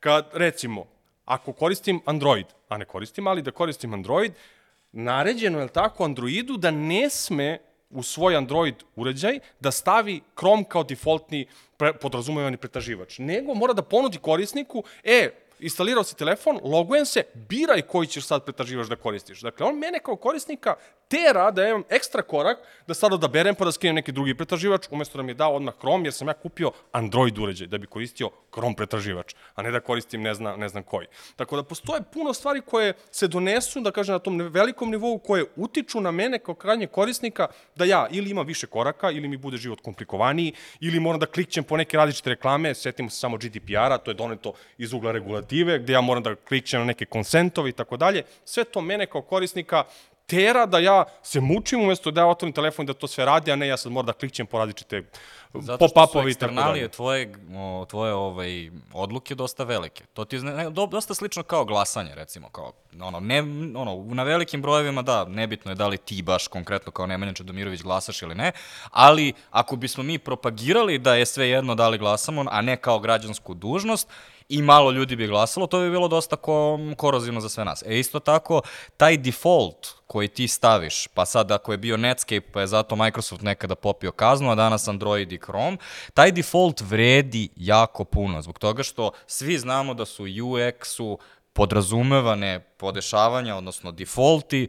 [0.00, 0.86] Kad, recimo,
[1.24, 4.32] ako koristim Android, a ne koristim, ali da koristim Android,
[4.92, 7.58] naređeno je tako Androidu da ne sme
[7.94, 13.82] u svoj Android uređaj da stavi Chrome kao defaultni pre, podrazumevani pretraživač, nego mora da
[13.82, 15.30] ponudi korisniku, e,
[15.64, 19.40] instalirao si telefon, logujem se, biraj koji ćeš sad pretraživač da koristiš.
[19.40, 20.76] Dakle, on mene kao korisnika
[21.08, 25.18] tera da imam ekstra korak da sad odaberem pa da skinem neki drugi pretraživač, umesto
[25.18, 28.30] da mi je dao odmah Chrome, jer sam ja kupio Android uređaj da bi koristio
[28.52, 31.06] Chrome pretraživač, a ne da koristim ne, zna, ne znam koji.
[31.36, 35.44] Tako da postoje puno stvari koje se donesu, da kažem, na tom velikom nivou, koje
[35.56, 39.56] utiču na mene kao krajnje korisnika da ja ili imam više koraka, ili mi bude
[39.56, 44.10] život komplikovaniji, ili moram da klikćem po neke različite reklame, setimo se samo GDPR-a, to
[44.10, 45.12] je doneto iz ugla
[45.54, 48.24] regulative, gde ja moram da klikćem na neke konsentove i tako dalje.
[48.44, 49.84] Sve to mene kao korisnika
[50.26, 53.52] tera da ja se mučim umesto da ja otvorim telefon i da to sve radi,
[53.52, 55.02] a ne ja sad moram da klikćem po različite
[55.54, 56.84] Zato što su pop-upovi i tako dalje.
[56.84, 60.04] eksternalije tvoje, o, tvoje ovaj, odluke dosta velike.
[60.14, 62.48] To ti je ne, do, dosta slično kao glasanje, recimo.
[62.48, 63.40] Kao, ono, ne,
[63.76, 67.82] ono, na velikim brojevima, da, nebitno je da li ti baš konkretno kao Nemanja Čedomirović
[67.82, 68.52] glasaš ili ne,
[68.90, 72.98] ali ako bismo mi propagirali da je sve jedno da li glasamo, a ne kao
[72.98, 74.08] građansku dužnost,
[74.48, 77.82] i malo ljudi bi glasalo, to bi bilo dosta ko, korozivno za sve nas.
[77.86, 78.62] E isto tako,
[78.96, 83.42] taj default koji ti staviš, pa sad ako je bio Netscape, pa je zato Microsoft
[83.42, 85.76] nekada popio kaznu, a danas Android i Chrome,
[86.14, 91.18] taj default vredi jako puno, zbog toga što svi znamo da su UX-u
[91.52, 94.68] podrazumevane podešavanja, odnosno defaulti,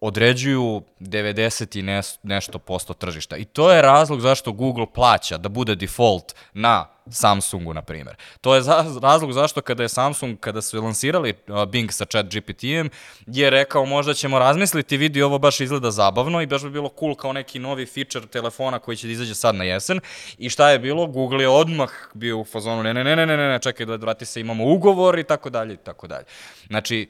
[0.00, 3.36] određuju 90 i ne, nešto posto tržišta.
[3.36, 8.16] I to je razlog zašto Google plaća da bude default na Samsungu, na primjer.
[8.40, 11.34] To je za, razlog zašto kada je Samsung, kada su lansirali
[11.68, 12.90] Bing sa chat GPT-em,
[13.26, 17.14] je rekao možda ćemo razmisliti, vidi ovo baš izgleda zabavno i baš bi bilo cool
[17.14, 20.00] kao neki novi feature telefona koji će da izađe sad na jesen.
[20.38, 21.06] I šta je bilo?
[21.06, 24.24] Google je odmah bio u fazonu, ne, ne, ne, ne, ne, ne, čekaj da vrati
[24.24, 26.24] se, imamo ugovor i tako dalje i tako dalje.
[26.66, 27.08] Znači,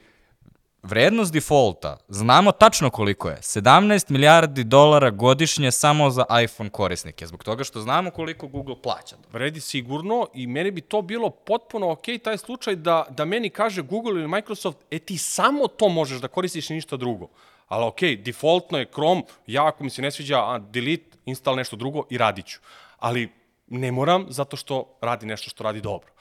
[0.83, 7.43] Vrednost defaulta, znamo tačno koliko je, 17 milijardi dolara godišnje samo za iPhone korisnike, zbog
[7.43, 9.15] toga što znamo koliko Google plaća.
[9.31, 13.81] Vredi sigurno i meni bi to bilo potpuno ok, taj slučaj da, da meni kaže
[13.81, 17.27] Google ili Microsoft, e ti samo to možeš da koristiš i ništa drugo.
[17.67, 21.75] Ali ok, defaultno je Chrome, ja ako mi se ne sviđa, a, delete, install nešto
[21.75, 22.59] drugo i radit ću.
[22.99, 23.29] Ali
[23.67, 26.13] ne moram zato što radi nešto što radi dobro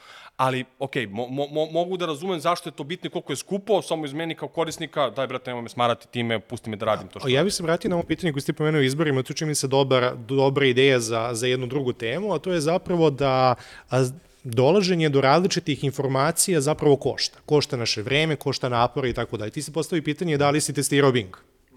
[0.43, 3.83] ali, ok, mo, mo, mogu da razumem zašto je to bitno i koliko je skupo,
[3.83, 7.09] samo iz meni kao korisnika, daj, brate, nemoj me smarati time, pusti me da radim
[7.09, 7.29] to što...
[7.29, 9.69] Ja bih se vratio na ovo pitanje koje ste pomenuo izborima, to čini mi se
[9.69, 13.55] dobra, dobra ideja za, za jednu drugu temu, a to je zapravo da
[13.91, 14.05] a,
[14.45, 17.39] dolaženje do različitih informacija zapravo košta.
[17.47, 19.51] Košta naše vreme, košta napore i tako dalje.
[19.51, 21.37] Ti se postavi pitanje da li si testirao Bing.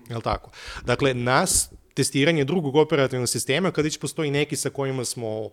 [0.09, 0.51] Je li tako?
[0.85, 5.51] Dakle, nas testiranje drugog operativnog sistema, kada već postoji neki sa kojima smo uh,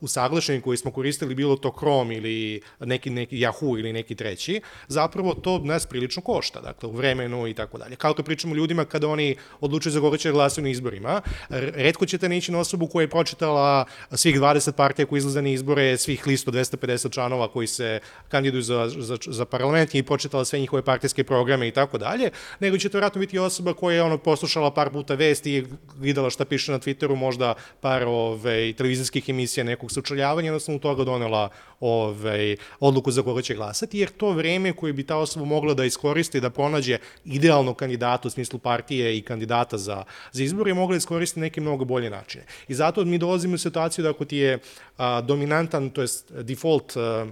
[0.00, 5.34] usaglašeni, koji smo koristili, bilo to Chrome ili neki, neki Yahoo ili neki treći, zapravo
[5.34, 7.96] to nas prilično košta, dakle, u vremenu i tako dalje.
[7.96, 12.52] Kao to pričamo ljudima kada oni odlučuju za koga će na izborima, redko ćete neći
[12.52, 17.12] na osobu koja je pročitala svih 20 partija koji izlaze na izbore, svih listo 250
[17.12, 21.70] članova koji se kandiduju za, za, za parlament i pročitala sve njihove partijske programe i
[21.70, 25.53] tako dalje, nego će to vratno biti osoba koja je ono poslušala par puta vesti
[25.56, 25.64] i
[26.00, 31.48] videla šta piše na Twitteru, možda par ove, televizijskih emisija nekog sučeljavanja, jednostavno toga donela
[31.80, 35.84] ove, odluku za koga će glasati, jer to vreme koje bi ta osoba mogla da
[35.84, 40.94] iskoristi, da pronađe idealnog kandidata u smislu partije i kandidata za, za izbor, je mogla
[40.94, 42.44] da iskoristi neke mnogo bolje načine.
[42.68, 44.58] I zato mi dolazimo u situaciju da ako ti je
[44.96, 47.26] a, dominantan, to jest default a,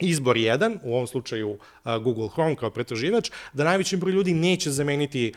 [0.00, 5.32] izbor jedan, u ovom slučaju Google Chrome kao pretraživač, da najveći broj ljudi neće zameniti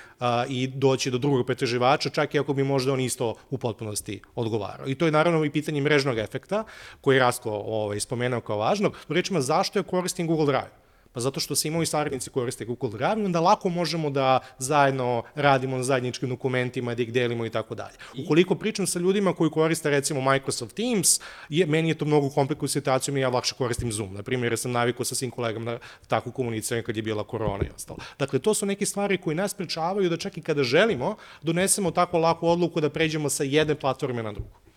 [0.49, 4.87] i doći do drugog pretraživača, čak i ako bi možda on isto u potpunosti odgovarao.
[4.87, 6.63] I to je naravno i pitanje mrežnog efekta,
[7.01, 8.97] koji je Rasko ovaj, spomenuo kao važnog.
[9.09, 10.88] Rečima, zašto ja koristim Google Drive?
[11.11, 15.23] Pa zato što se i moji saradnici koriste Google Drive, onda lako možemo da zajedno
[15.35, 17.95] radimo na zajedničkim dokumentima, da ih delimo i tako dalje.
[18.25, 21.19] Ukoliko pričam sa ljudima koji koriste recimo Microsoft Teams,
[21.49, 24.13] je, meni je to mnogo komplikuju situaciju, mi ja lakše koristim Zoom.
[24.13, 27.71] Na primjer, sam navikao sa svim kolegama na takvu komuniciranje kad je bila korona i
[27.75, 27.99] ostalo.
[28.19, 32.17] Dakle, to su neke stvari koje nas pričavaju da čak i kada želimo, donesemo tako
[32.17, 34.68] laku odluku da pređemo sa jedne platforme na drugu.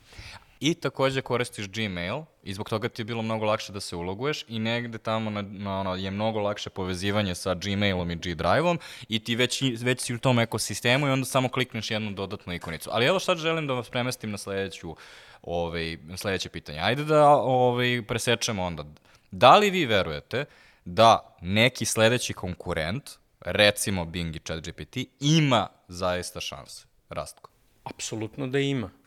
[0.63, 4.45] I takođe koristiš Gmail i zbog toga ti je bilo mnogo lakše da se uloguješ
[4.49, 9.19] i negde tamo na, na, ono, je mnogo lakše povezivanje sa Gmailom i G-Drive-om i
[9.19, 12.91] ti već, već si u tom ekosistemu i onda samo klikneš jednu dodatnu ikonicu.
[12.93, 14.97] Ali evo sad želim da vas premestim na sledeću,
[15.43, 16.79] ovaj, sledeće pitanje.
[16.79, 18.85] Ajde da ovaj, presečemo onda.
[19.31, 20.45] Da li vi verujete
[20.85, 26.87] da neki sledeći konkurent, recimo Bing i ChatGPT, ima zaista šanse?
[27.09, 27.51] Rastko.
[27.85, 29.02] Apsolutno da ima.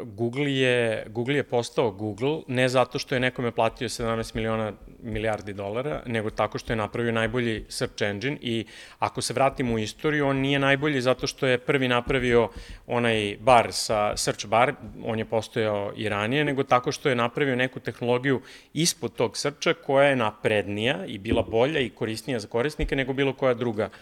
[0.00, 5.52] Google, je, Google je postao Google ne zato što je nekome platio 17 miliona milijardi
[5.52, 8.64] dolara, nego tako što je napravio najbolji search engine i
[8.98, 12.48] ako se vratimo u istoriju, on nije najbolji zato što je prvi napravio
[12.86, 17.56] onaj bar sa search bar, on je postojao i ranije, nego tako što je napravio
[17.56, 18.40] neku tehnologiju
[18.74, 23.32] ispod tog searcha koja je naprednija i bila bolja i korisnija za korisnike nego bilo
[23.32, 23.84] koja druga.
[23.84, 23.92] uh,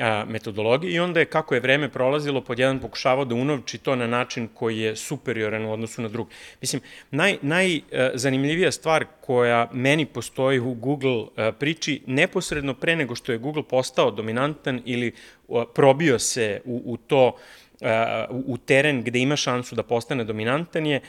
[0.00, 3.96] a, metodologije i onda je kako je vreme prolazilo pod jedan pokušavao da unovči to
[3.96, 6.28] na način koji je superioran u odnosu na drug.
[6.60, 13.38] Mislim, naj, najzanimljivija stvar koja meni postoji u Google priči neposredno pre nego što je
[13.38, 15.12] Google postao dominantan ili
[15.74, 17.36] probio se u, u to
[18.30, 21.00] u, u teren gde ima šansu da postane dominantan je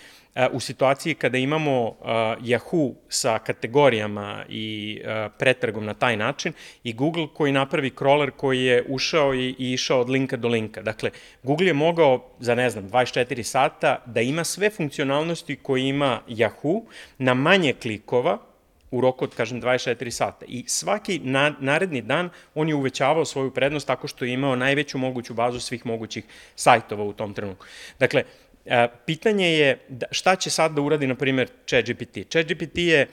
[0.51, 1.95] u situaciji kada imamo uh,
[2.41, 6.53] Yahoo sa kategorijama i uh, pretragom na taj način
[6.83, 10.81] i Google koji napravi crawler koji je ušao i išao od linka do linka.
[10.81, 11.09] Dakle,
[11.43, 16.81] Google je mogao za, ne znam, 24 sata da ima sve funkcionalnosti koje ima Yahoo
[17.17, 18.37] na manje klikova,
[18.91, 20.45] u roku od, kažem, 24 sata.
[20.47, 24.97] I svaki na, naredni dan on je uvećavao svoju prednost tako što je imao najveću
[24.97, 26.23] moguću bazu svih mogućih
[26.55, 27.65] sajtova u tom trenutku.
[27.99, 28.23] Dakle,
[29.05, 32.29] pitanje je da, šta će sad da uradi, na primjer, ChatGPT.
[32.29, 33.07] ChatGPT je e,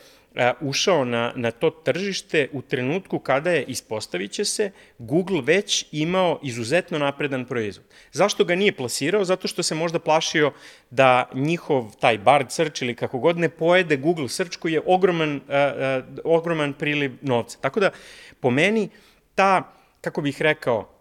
[0.60, 6.40] ušao na, na to tržište u trenutku kada je, ispostavit će se, Google već imao
[6.42, 7.86] izuzetno napredan proizvod.
[8.12, 9.24] Zašto ga nije plasirao?
[9.24, 10.52] Zato što se možda plašio
[10.90, 15.36] da njihov taj Bard search ili kako god ne pojede Google search koji je ogroman,
[15.36, 17.58] uh, uh, ogroman priliv novca.
[17.60, 17.90] Tako da,
[18.40, 18.88] po meni,
[19.34, 20.93] ta, kako bih rekao,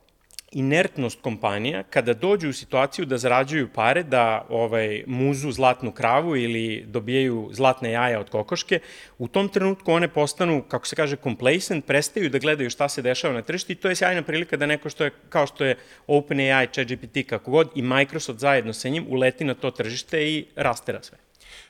[0.53, 6.85] inertnost kompanija kada dođu u situaciju da zarađuju pare, da ovaj muzu zlatnu kravu ili
[6.87, 8.79] dobijaju zlatne jaja od kokoške,
[9.17, 13.33] u tom trenutku one postanu, kako se kaže, complacent, prestaju da gledaju šta se dešava
[13.33, 16.67] na tržištu i to je sjajna prilika da neko što je, kao što je OpenAI,
[16.67, 21.17] ChatGPT, kako god, i Microsoft zajedno sa njim uleti na to tržište i rastera sve.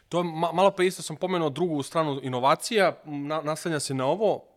[0.09, 4.53] To ma, malo pre isto sam pomenuo drugu stranu inovacija, na, naslanja se na ovo,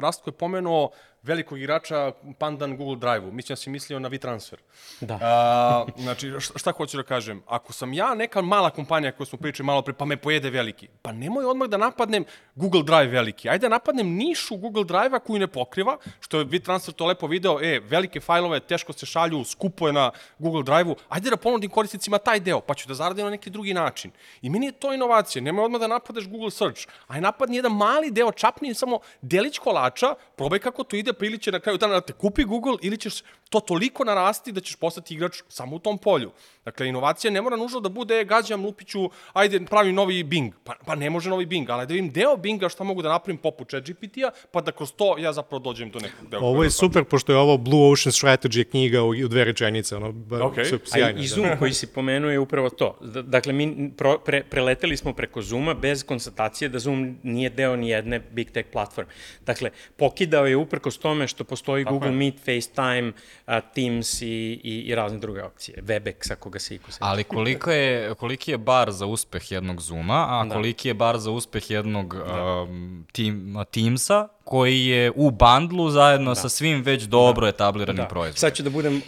[0.00, 0.90] Rastko je pomenuo
[1.22, 3.32] velikog igrača pandan Google Drive-u.
[3.32, 4.56] Mislim da si mislio na WeTransfer.
[5.00, 5.18] Da.
[5.22, 7.42] A, znači, šta hoću da kažem?
[7.46, 10.88] Ako sam ja neka mala kompanija koju smo pričali malo pre, pa me pojede veliki,
[11.02, 13.48] pa nemoj odmah da napadnem Google Drive veliki.
[13.48, 17.58] Ajde da napadnem nišu Google Drive-a koju ne pokriva, što je WeTransfer to lepo video,
[17.62, 22.18] e, velike fajlove teško se šalju, skupo je na Google Drive-u, ajde da ponudim korisnicima
[22.18, 24.10] taj deo, pa ću da zaradim na neki drugi način.
[24.42, 28.10] I meni je to inovacija, nemoj odmah da napadeš Google Search, aj napadni jedan mali
[28.10, 31.94] deo, čapni samo delić kolača, probaj kako to ide, pa ili će na kraju dana
[31.94, 35.78] da te kupi Google, ili ćeš to toliko narasti da ćeš postati igrač samo u
[35.78, 36.30] tom polju.
[36.64, 40.52] Dakle, inovacija ne mora nužno da bude, gađam Lupiću, ajde, pravim novi Bing.
[40.64, 43.38] Pa, pa ne može novi Bing, ali da vidim deo Binga šta mogu da napravim
[43.38, 46.46] poput chat GPT-a, pa da kroz to ja zapravo dođem do nekog dela.
[46.46, 50.12] Ovo je super, pošto je ovo Blue Ocean Strategy knjiga u, u dve rečenice, ono,
[50.12, 50.78] okay.
[50.84, 51.20] sjajno.
[51.20, 51.58] A i Zoom da.
[51.58, 52.98] koji si pomenuo je upravo to.
[53.22, 57.88] Dakle, mi pro, pre, preleteli smo preko Zooma bez konstatacije da Zoom nije deo ni
[57.88, 59.10] jedne big tech platforme.
[59.46, 62.16] Dakle, pokidao je uprkos tome što postoji Tako Google je.
[62.16, 63.12] Meet, FaceTime,
[63.48, 64.26] uh, Teams i,
[64.64, 65.82] i, i razne druge opcije.
[65.82, 66.98] Webex, ako ga se iko se.
[67.00, 70.54] Ali koliko je, koliki je bar za uspeh jednog Zooma, a da.
[70.54, 72.62] koliki je bar za uspeh jednog da.
[72.62, 76.34] um, team, Teamsa, koji je u bandlu zajedno da.
[76.34, 77.48] sa svim već dobro da.
[77.48, 78.08] etabliranim da.
[78.08, 78.38] proizvodima.
[78.38, 79.02] Sad ću da budem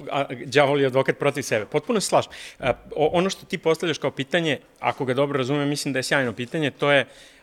[0.47, 1.67] đavoli advokat protiv sebe.
[1.67, 2.33] Potpuno se slažem.
[2.97, 6.71] Ono što ti postavljaš kao pitanje, ako ga dobro razumem, mislim da je sjajno pitanje,
[6.71, 7.01] to je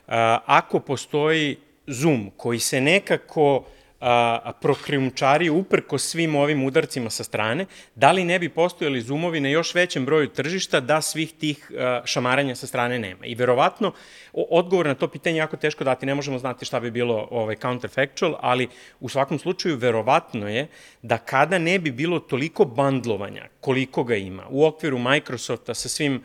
[0.08, 0.14] uh,
[0.46, 1.58] ako postoji
[1.88, 3.64] Zoom koji se nekako
[4.00, 9.50] a, prokrijumčari uprko svim ovim udarcima sa strane, da li ne bi postojali zoomovi na
[9.50, 13.26] još većem broju tržišta da svih tih a, šamaranja sa strane nema.
[13.26, 13.92] I verovatno,
[14.34, 17.56] odgovor na to pitanje je jako teško dati, ne možemo znati šta bi bilo ovaj,
[17.56, 18.68] counterfactual, ali
[19.00, 20.68] u svakom slučaju verovatno je
[21.02, 26.24] da kada ne bi bilo toliko bandlovanja, koliko ga ima, u okviru Microsofta sa svim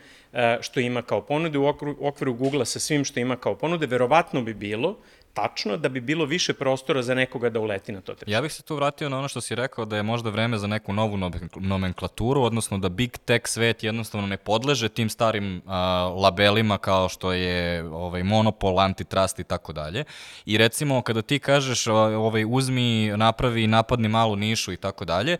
[0.61, 1.67] što ima kao ponude, u
[2.01, 4.97] okviru, Google-a sa svim što ima kao ponude, verovatno bi bilo
[5.35, 8.33] tačno da bi bilo više prostora za nekoga da uleti na to tržište.
[8.33, 10.67] Ja bih se tu vratio na ono što si rekao da je možda vreme za
[10.67, 11.19] neku novu
[11.57, 15.79] nomenklaturu, odnosno da big tech svet jednostavno ne podleže tim starim a,
[16.17, 20.05] labelima kao što je ovaj, monopol, antitrust i tako dalje.
[20.47, 25.39] I recimo kada ti kažeš ovaj, uzmi, napravi, napadni malu nišu i tako dalje,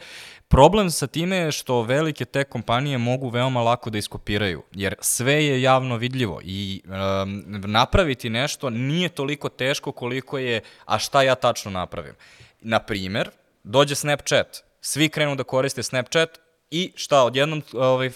[0.53, 5.45] Problem sa time je što velike te kompanije mogu veoma lako da iskopiraju, jer sve
[5.47, 11.35] je javno vidljivo i um, napraviti nešto nije toliko teško koliko je, a šta ja
[11.35, 12.15] tačno napravim.
[12.61, 13.31] Na primer,
[13.65, 16.39] dođe Snapchat, svi krenu da koriste Snapchat,
[16.73, 18.11] I šta, odjednom ovaj,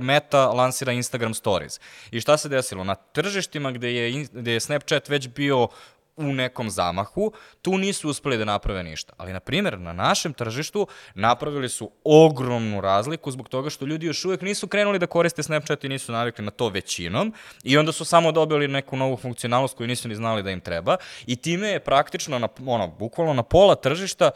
[0.00, 1.80] Meta lansira Instagram Stories.
[2.10, 2.84] I šta se desilo?
[2.84, 5.68] Na tržištima gde je, gde je Snapchat već bio
[6.20, 9.12] u nekom zamahu, tu nisu uspeli da naprave ništa.
[9.16, 14.24] Ali, na primjer, na našem tržištu napravili su ogromnu razliku zbog toga što ljudi još
[14.24, 18.04] uvek nisu krenuli da koriste Snapchat i nisu navikli na to većinom i onda su
[18.04, 20.96] samo dobili neku novu funkcionalnost koju nisu ni znali da im treba
[21.26, 24.30] i time je praktično, na, ono, bukvalno na pola tržišta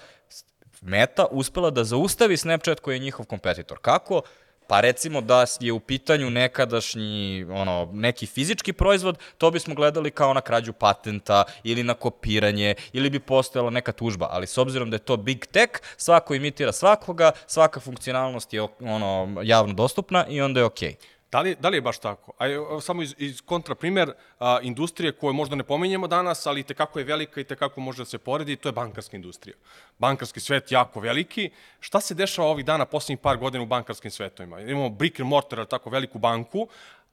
[0.84, 3.78] Meta uspela da zaustavi Snapchat koji je njihov kompetitor.
[3.82, 4.22] Kako?
[4.66, 10.34] Pa recimo da je u pitanju nekadašnji, ono, neki fizički proizvod, to bismo gledali kao
[10.34, 14.94] na krađu patenta ili na kopiranje ili bi postojala neka tužba, ali s obzirom da
[14.94, 20.60] je to big tech, svako imitira svakoga, svaka funkcionalnost je ono javno dostupna i onda
[20.60, 20.90] je okej.
[20.90, 21.13] Okay.
[21.34, 22.32] Da li, da li je baš tako?
[22.38, 22.46] A,
[22.80, 27.04] samo iz, iz kontraprimer a, industrije koje možda ne pominjemo danas, ali i tekako je
[27.04, 29.56] velika i tekako može da se poredi, to je bankarska industrija.
[29.98, 31.50] Bankarski svet jako veliki.
[31.80, 34.60] Šta se dešava ovih dana, poslednjih par godina u bankarskim svetovima?
[34.60, 36.68] Imamo brick and mortar, tako veliku banku,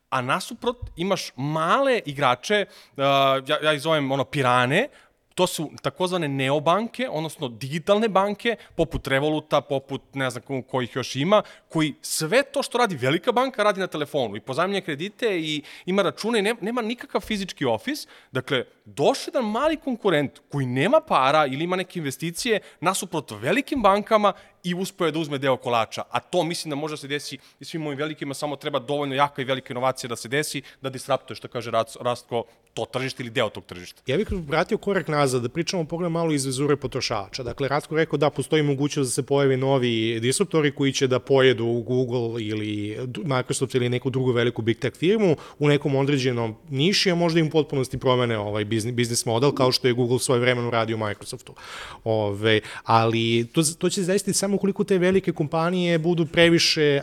[0.09, 2.65] a nasuprot imaš male igrače,
[2.97, 4.87] ja, ja ih zovem ono pirane,
[5.35, 11.41] to su takozvane neobanke, odnosno digitalne banke, poput Revoluta, poput ne znam kojih još ima,
[11.69, 16.01] koji sve to što radi velika banka radi na telefonu i pozajemlje kredite i ima
[16.01, 18.07] račune i nema, nikakav fizički ofis.
[18.31, 24.33] Dakle, došao jedan mali konkurent koji nema para ili ima neke investicije nasuprot velikim bankama
[24.63, 26.03] i uspeo je da uzme deo kolača.
[26.09, 29.15] A to mislim da može da se desi i svim ovim velikima, samo treba dovoljno
[29.15, 32.43] jaka i velika inovacija da se desi, da disraptuje, što kaže Rastko,
[32.73, 34.01] to tržište ili deo tog tržišta.
[34.07, 37.43] Ja bih vratio korak nazad, da pričamo pogledam malo iz vizure potrošača.
[37.43, 41.65] Dakle, Rastko rekao da postoji mogućnost da se pojave novi disruptori koji će da pojedu
[41.65, 47.15] Google ili Microsoft ili neku drugu veliku big tech firmu u nekom određenom niši, a
[47.15, 51.55] možda im potpunosti promene ovaj biznis model, kao što je Google svoje vremenu radio Microsoftu.
[52.03, 57.01] Ove, ali to, to će zaista samo ukoliko te velike kompanije budu previše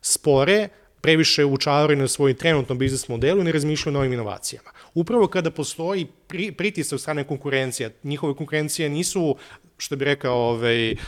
[0.00, 0.68] spore,
[1.00, 4.70] previše učarani na svoj trenutnom biznis modelu i ne razmišljaju o novim inovacijama.
[4.94, 9.36] Upravo kada postoji pri, pritisak strane konkurencija, njihove konkurencije nisu,
[9.78, 10.98] što bi rekao, ovaj, uh,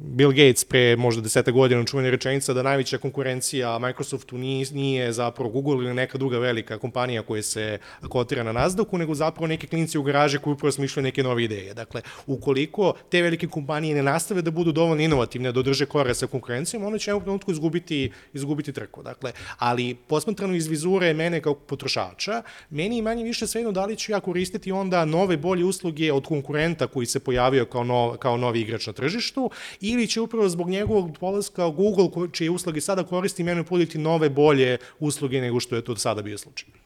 [0.00, 5.50] Bill Gates pre možda deseta godina čuvena rečenica da najveća konkurencija Microsoftu nije, nije zapravo
[5.50, 7.78] Google ili neka druga velika kompanija koja se
[8.08, 11.74] kotira na Nasdaqu, nego zapravo neke klinci u garaži koji upravo smišljaju neke nove ideje.
[11.74, 16.26] Dakle, ukoliko te velike kompanije ne nastave da budu dovoljno inovativne, da održe kore sa
[16.26, 19.02] konkurencijom, one će u trenutku izgubiti, izgubiti trku.
[19.02, 23.96] Dakle, ali posmatrano iz vizure mene kao potrošača, meni manje više sve jedno da li
[23.96, 28.36] ću ja koristiti onda nove bolje usluge od konkurenta koji se pojavio kao, nov, kao
[28.36, 29.50] novi igrač na tržištu, tržištu
[29.80, 34.78] ili će upravo zbog njegovog polaska Google, čije usluge sada koristi, meni ponuditi nove, bolje
[34.98, 36.85] usluge nego što je to sada bio slučaj.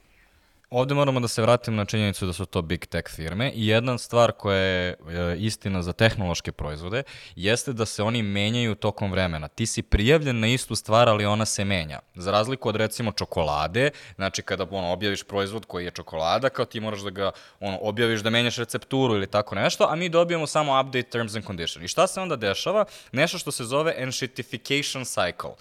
[0.71, 3.97] Ovde moramo da se vratimo na činjenicu da su to big tech firme i jedna
[3.97, 4.95] stvar koja je e,
[5.37, 7.03] istina za tehnološke proizvode
[7.35, 9.47] jeste da se oni menjaju tokom vremena.
[9.47, 11.99] Ti si prijavljen na istu stvar, ali ona se menja.
[12.15, 16.79] Za razliku od recimo čokolade, znači kada ono, objaviš proizvod koji je čokolada, kao ti
[16.79, 20.81] moraš da ga ono, objaviš da menjaš recepturu ili tako nešto, a mi dobijemo samo
[20.81, 21.85] update terms and conditions.
[21.85, 22.85] I šta se onda dešava?
[23.11, 25.53] Nešto što se zove enshittification cycle.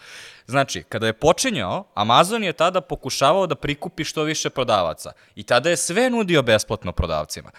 [0.47, 5.70] Znači, kada je počinjao, Amazon je tada pokušavao da prikupi što više prodavaca i tada
[5.70, 7.51] je sve nudio besplatno prodavcima.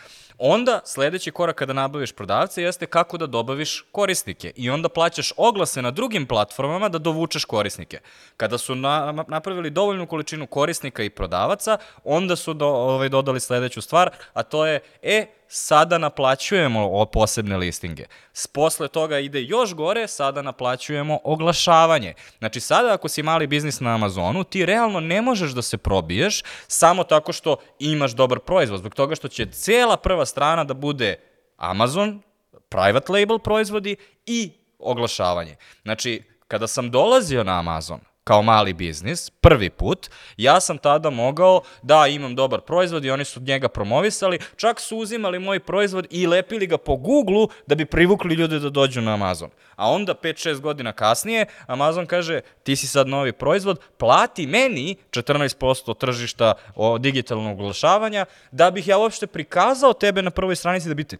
[0.43, 5.81] Onda, sledeći korak kada nabaviš prodavce jeste kako da dobaviš korisnike i onda plaćaš oglase
[5.81, 7.99] na drugim platformama da dovučeš korisnike.
[8.37, 13.81] Kada su na, napravili dovoljnu količinu korisnika i prodavaca, onda su do, ovaj, dodali sledeću
[13.81, 18.05] stvar, a to je, e, sada naplaćujemo posebne listinge.
[18.53, 22.13] Posle toga ide još gore, sada naplaćujemo oglašavanje.
[22.39, 26.43] Znači sada ako si mali biznis na Amazonu, ti realno ne možeš da se probiješ
[26.67, 31.19] samo tako što imaš dobar proizvod, zbog toga što će cela prva strana da bude
[31.57, 32.21] Amazon,
[32.69, 35.55] private label proizvodi i oglašavanje.
[35.83, 37.99] Znači, kada sam dolazio na Amazon,
[38.31, 43.25] kao mali biznis, prvi put, ja sam tada mogao da imam dobar proizvod i oni
[43.25, 47.85] su njega promovisali, čak su uzimali moj proizvod i lepili ga po Google-u da bi
[47.85, 49.49] privukli ljude da dođu na Amazon.
[49.75, 55.97] A onda 5-6 godina kasnije Amazon kaže ti si sad novi proizvod, plati meni 14%
[55.97, 56.53] tržišta
[56.99, 61.17] digitalnog oglašavanja da bih ja uopšte prikazao tebe na prvoj stranici da bi te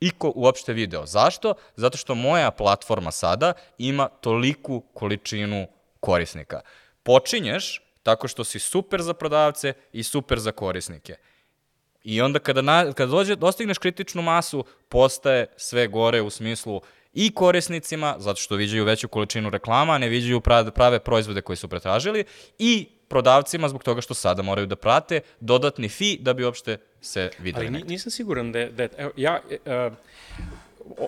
[0.00, 1.06] iko uopšte video.
[1.06, 1.54] Zašto?
[1.76, 5.66] Zato što moja platforma sada ima toliku količinu
[6.04, 6.60] korisnika.
[7.02, 11.16] Počinješ tako što si super za prodavce i super za korisnike.
[12.04, 16.80] I onda kada, na, kada dođe, dostigneš kritičnu masu, postaje sve gore u smislu
[17.14, 21.68] i korisnicima, zato što viđaju veću količinu reklama, ne viđaju prave, prave proizvode koje su
[21.68, 22.24] pretražili,
[22.58, 27.30] i prodavcima zbog toga što sada moraju da prate dodatni fi da bi uopšte se
[27.38, 29.90] videli Ali nisam siguran da je, da je evo, ja, o-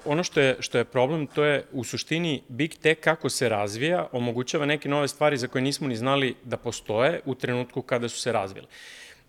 [0.05, 4.09] ono što je, što je problem, to je u suštini Big Tech kako se razvija,
[4.13, 8.21] omogućava neke nove stvari za koje nismo ni znali da postoje u trenutku kada su
[8.21, 8.67] se razvile.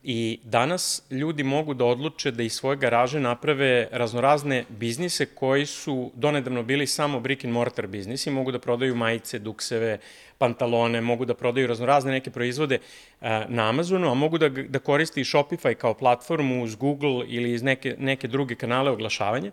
[0.03, 6.11] I danas ljudi mogu da odluče da iz svoje garaže naprave raznorazne biznise koji su
[6.15, 9.97] donedavno bili samo brick and mortar biznisi, mogu da prodaju majice, dukseve,
[10.37, 12.79] pantalone, mogu da prodaju raznorazne neke proizvode
[13.21, 17.51] a, na Amazonu, a mogu da, da koriste i Shopify kao platformu uz Google ili
[17.53, 19.51] iz neke, neke druge kanale oglašavanja.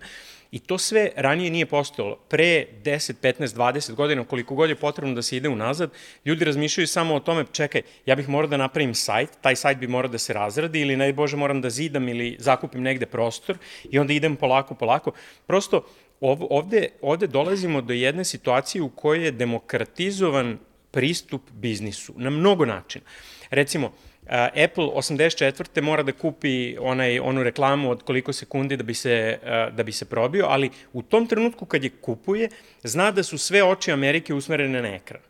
[0.55, 2.17] I to sve ranije nije postojalo.
[2.29, 5.91] Pre 10, 15, 20 godina, koliko god je potrebno da se ide unazad,
[6.25, 9.87] ljudi razmišljaju samo o tome, čekaj, ja bih morao da napravim sajt, taj sajt bi
[9.87, 13.59] morao da se razradi ili najbože moram da zidam ili zakupim negde prostor
[13.91, 15.13] i onda idem polako, polako.
[15.47, 15.83] Prosto
[16.21, 20.59] ov, ovde, ovde dolazimo do jedne situacije u kojoj je demokratizovan
[20.91, 23.05] pristup biznisu na mnogo načina.
[23.51, 23.93] Recimo,
[24.27, 25.83] Apple 84.
[25.83, 29.93] mora da kupi onaj, onu reklamu od koliko sekundi da bi, se, a, da bi
[29.93, 32.49] se probio, ali u tom trenutku kad je kupuje,
[32.83, 35.21] zna da su sve oči Amerike usmerene na ekran.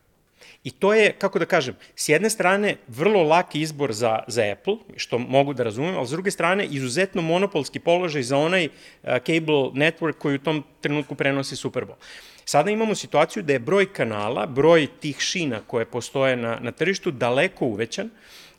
[0.65, 4.75] I to je, kako da kažem, s jedne strane vrlo laki izbor za, za Apple,
[4.97, 9.69] što mogu da razumem, ali s druge strane izuzetno monopolski položaj za onaj uh, cable
[9.73, 12.01] network koji u tom trenutku prenosi Super Bowl.
[12.45, 17.11] Sada imamo situaciju da je broj kanala, broj tih šina koje postoje na, na tržištu
[17.11, 18.09] daleko uvećan,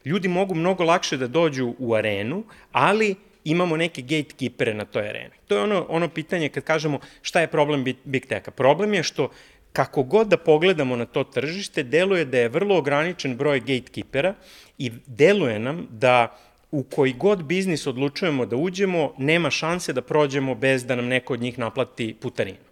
[0.07, 5.35] ljudi mogu mnogo lakše da dođu u arenu, ali imamo neke gatekeepere na toj areni.
[5.47, 8.51] To je ono, ono pitanje kad kažemo šta je problem Big, Tech-a.
[8.51, 9.31] Problem je što
[9.73, 14.35] kako god da pogledamo na to tržište, deluje da je vrlo ograničen broj gatekeepera
[14.79, 16.39] i deluje nam da
[16.71, 21.35] u koji god biznis odlučujemo da uđemo, nema šanse da prođemo bez da nam neko
[21.35, 22.67] od njih naplati putarinu.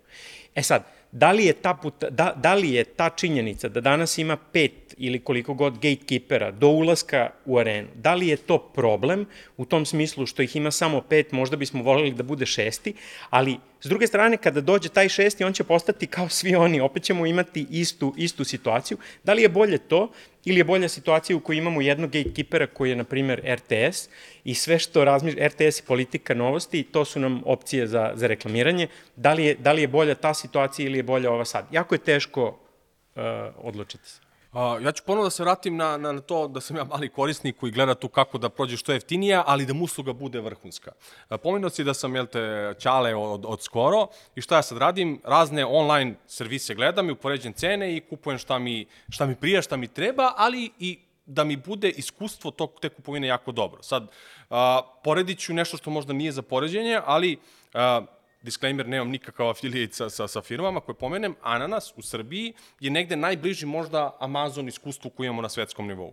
[0.54, 4.18] E sad, da li je ta, puta, da, da li je ta činjenica da danas
[4.18, 9.26] ima pet ili koliko god gatekeepera do ulaska u arenu, da li je to problem
[9.56, 12.94] u tom smislu što ih ima samo pet, možda bismo voleli da bude šesti,
[13.30, 17.02] ali s druge strane kada dođe taj šesti on će postati kao svi oni, opet
[17.02, 18.98] ćemo imati istu, istu situaciju.
[19.24, 20.10] Da li je bolje to
[20.44, 24.08] ili je bolja situacija u kojoj imamo jednog gatekeepera koji je, na primer, RTS
[24.44, 28.88] i sve što razmišlja, RTS i politika novosti, to su nam opcije za, za reklamiranje.
[29.16, 31.66] Da li, je, da li je bolja ta situacija ili je bolja ova sad?
[31.70, 33.22] Jako je teško uh,
[33.56, 34.23] odlučiti se.
[34.82, 37.56] Ja ću ponovno da se vratim na, na, na to da sam ja mali korisnik
[37.56, 40.92] koji gleda tu kako da prođe što jeftinija, ali da mu usluga bude vrhunska.
[41.28, 44.78] A, Pomenuo si da sam, jel te, ćale od, od skoro i šta ja sad
[44.78, 45.20] radim?
[45.24, 49.76] Razne online servise gledam i upoređen cene i kupujem šta mi, šta mi prija, šta
[49.76, 53.82] mi treba, ali i da mi bude iskustvo tog, te kupovine jako dobro.
[53.82, 54.06] Sad,
[54.50, 57.38] a, poredit ću nešto što možda nije za poređenje, ali
[57.74, 58.02] a,
[58.44, 63.16] disclaimer, nemam nikakav affiliate sa, sa, sa firmama koje pomenem, Ananas u Srbiji je negde
[63.16, 66.12] najbliži možda Amazon iskustvu koji imamo na svetskom nivou.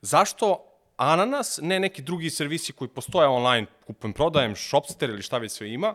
[0.00, 5.52] Zašto Ananas, ne neki drugi servisi koji postoje online, kupujem, prodajem, Shopster ili šta već
[5.52, 5.94] sve ima,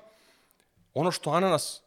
[0.93, 1.83] ono što Ananas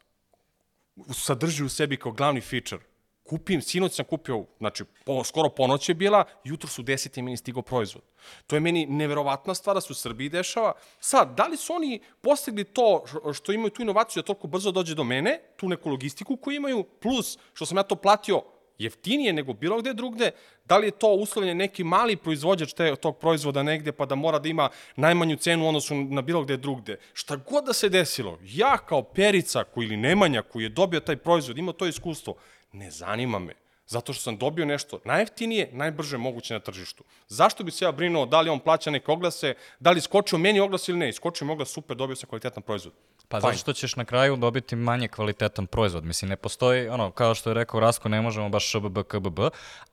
[1.13, 2.83] sadrži u sebi kao glavni feature,
[3.25, 7.37] kupim, sinoć sam kupio, znači, po, skoro ponoć je bila, jutro su 10 je meni
[7.37, 8.03] stigao proizvod.
[8.47, 10.73] To je meni neverovatna stvar da se u Srbiji dešava.
[11.01, 13.05] Sad, da li su oni postigli to
[13.35, 16.85] što imaju tu inovaciju da toliko brzo dođe do mene, tu neku logistiku koju imaju,
[16.85, 18.43] plus što sam ja to platio
[18.79, 20.31] jeftinije nego bilo gde drugde,
[20.65, 24.39] da li je to uslovljen neki mali proizvođač te, tog proizvoda negde pa da mora
[24.39, 26.99] da ima najmanju cenu odnosu na bilo gde drugde.
[27.13, 31.17] Šta god da se desilo, ja kao Perica koji ili Nemanja koji je dobio taj
[31.17, 32.35] proizvod, ima to iskustvo,
[32.75, 33.55] ne zanima me.
[33.87, 37.05] Zato što sam dobio nešto najjeftinije, najbrže moguće na tržištu.
[37.29, 40.61] Zašto bi se ja brinuo da li on plaća neke oglase, da li skočio meni
[40.61, 41.13] oglas ili ne?
[41.13, 42.95] Skočio mi oglas, super, dobio sam kvalitetan proizvod.
[43.29, 46.05] Pa zato što ćeš na kraju dobiti manje kvalitetan proizvod.
[46.05, 49.39] Mislim, ne postoji, ono, kao što je rekao Rasko, ne možemo baš šbb, kbb,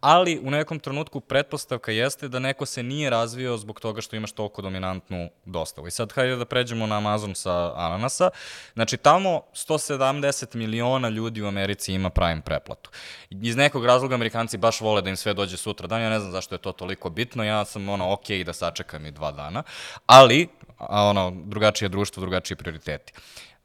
[0.02, 4.32] ali u nekom trenutku pretpostavka jeste da neko se nije razvio zbog toga što imaš
[4.32, 5.88] toliko dominantnu dostavu.
[5.88, 8.30] I sad, hajde da pređemo na Amazon sa ananasa.
[8.74, 12.90] Znači, tamo 170 miliona ljudi u Americi ima Prime preplatu.
[13.30, 16.32] Iz nekog razloga Amerikanci baš vole da im sve dođe sutra dan, ja ne znam
[16.32, 19.64] zašto je to toliko bitno, ja sam ono, okej okay da sačekam i dva dana,
[20.06, 23.14] ali a ono, drugačije društvo, drugačiji prioriteti.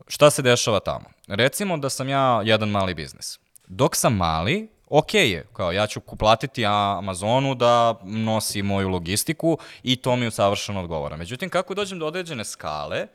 [0.06, 1.04] Šta se dešava tamo?
[1.28, 3.38] Recimo da sam ja jedan mali biznis.
[3.66, 9.96] Dok sam mali, ok je, kao ja ću platiti Amazonu da nosi moju logistiku i
[9.96, 11.16] to mi savršeno odgovara.
[11.16, 13.06] Međutim, kako dođem do određene skale,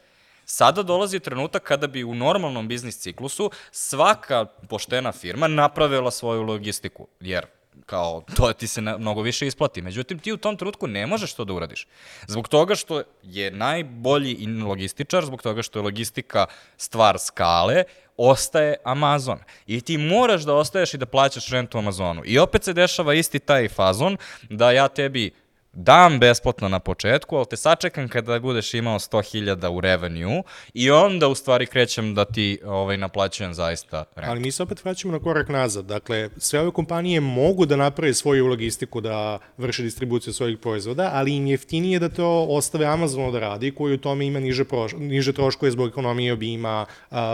[0.45, 7.07] Sada dolazi trenutak kada bi u normalnom biznis ciklusu svaka poštena firma napravila svoju logistiku,
[7.19, 7.45] jer
[7.85, 9.81] kao, to ti se na, mnogo više isplati.
[9.81, 11.87] Međutim, ti u tom trenutku ne možeš to da uradiš.
[12.27, 16.45] Zbog toga što je najbolji logističar, zbog toga što je logistika
[16.77, 17.83] stvar skale,
[18.17, 19.39] ostaje Amazon.
[19.67, 22.21] I ti moraš da ostaješ i da plaćaš rentu Amazonu.
[22.25, 24.17] I opet se dešava isti taj fazon
[24.49, 25.31] da ja tebi
[25.73, 30.43] dam besplatno na početku, ali te sačekam kada budeš imao 100.000 u revenue
[30.73, 34.29] i onda u stvari krećem da ti ovaj, naplaćujem zaista rent.
[34.29, 35.85] Ali mi se opet vraćamo na korak nazad.
[35.85, 41.35] Dakle, sve ove kompanije mogu da naprave svoju logistiku, da vrše distribuciju svojih proizvoda, ali
[41.35, 45.33] im jeftinije da to ostave Amazonu da radi, koji u tome ima niže, proš, niže
[45.33, 46.85] troškove zbog ekonomije obima,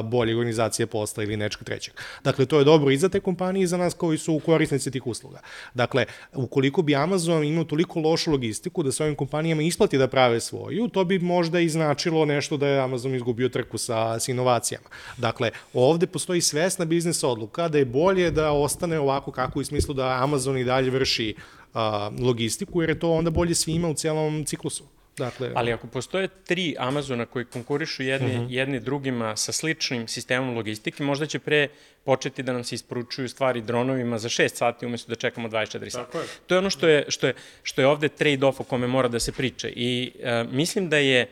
[0.03, 1.93] bolje organizacije posla ili nečeg trećeg.
[2.23, 5.07] Dakle, to je dobro i za te kompanije i za nas koji su korisnici tih
[5.07, 5.39] usluga.
[5.73, 10.07] Dakle, ukoliko bi Amazon imao toliko loš lošu logistiku, da se ovim kompanijama isplati da
[10.07, 14.31] prave svoju, to bi možda i značilo nešto da je Amazon izgubio trku sa, sa
[14.31, 14.87] inovacijama.
[15.17, 19.93] Dakle, ovde postoji svesna biznis odluka da je bolje da ostane ovako kako u smislu
[19.93, 21.35] da Amazon i dalje vrši
[21.73, 24.83] a, logistiku, jer je to onda bolje svima u celom ciklusu.
[25.17, 28.45] Dakle, Ali ako postoje tri Amazona koji konkurišu jedni, uh mhm.
[28.45, 28.53] -huh.
[28.53, 31.67] jedni drugima sa sličnim sistemom logistike, možda će pre
[32.03, 36.17] početi da nam se isporučuju stvari dronovima za 6 sati umesto da čekamo 24 sata.
[36.17, 36.25] Je.
[36.47, 39.19] To je ono što je, što je, što je ovde trade-off o kome mora da
[39.19, 39.67] se priča.
[39.75, 41.27] I uh, mislim da je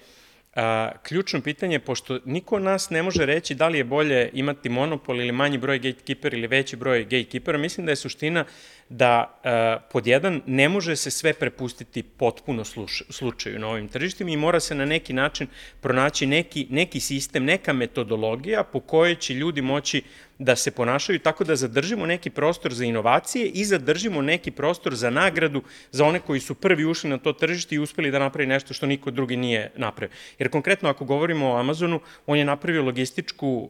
[0.55, 4.69] A, ključno pitanje, pošto niko od nas ne može reći da li je bolje imati
[4.69, 8.45] monopol ili manji broj gatekeepera ili veći broj gatekeepera, mislim da je suština
[8.89, 14.29] da uh, pod jedan ne može se sve prepustiti potpuno sluš, slučaju na ovim tržištima
[14.29, 15.47] i mora se na neki način
[15.81, 20.01] pronaći neki, neki sistem, neka metodologija po kojoj će ljudi moći
[20.39, 25.09] da se ponašaju tako da zadržimo neki prostor za inovacije i zadržimo neki prostor za
[25.09, 25.61] nagradu
[25.91, 28.85] za one koji su prvi ušli na to tržište i uspeli da napravi nešto što
[28.85, 30.15] niko drugi nije napravio.
[30.39, 33.69] Jer konkretno ako govorimo o Amazonu, on je napravio logističku,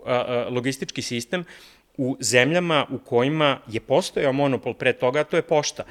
[0.50, 1.46] logistički sistem
[1.98, 5.84] u zemljama u kojima je postojao monopol pre toga, to je pošta,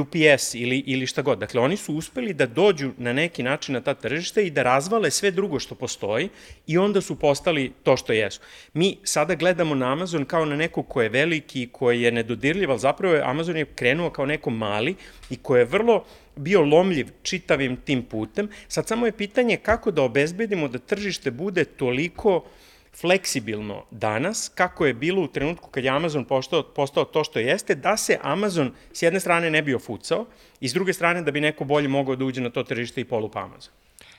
[0.00, 1.38] UPS ili, ili šta god.
[1.38, 5.10] Dakle, oni su uspeli da dođu na neki način na ta tržište i da razvale
[5.10, 6.28] sve drugo što postoji
[6.66, 8.40] i onda su postali to što jesu.
[8.74, 12.80] Mi sada gledamo na Amazon kao na nekog ko je veliki, koji je nedodirljiv, ali
[12.80, 14.94] zapravo je Amazon je krenuo kao neko mali
[15.30, 16.04] i ko je vrlo
[16.36, 18.48] bio lomljiv čitavim tim putem.
[18.68, 22.42] Sad samo je pitanje kako da obezbedimo da tržište bude toliko uh,
[22.96, 27.74] fleksibilno danas, kako je bilo u trenutku kad je Amazon postao, postao to što jeste,
[27.74, 30.26] da se Amazon s jedne strane ne bi ofucao
[30.60, 33.04] i s druge strane da bi neko bolje mogao da uđe na to tržište i
[33.04, 33.72] polupa Amazon.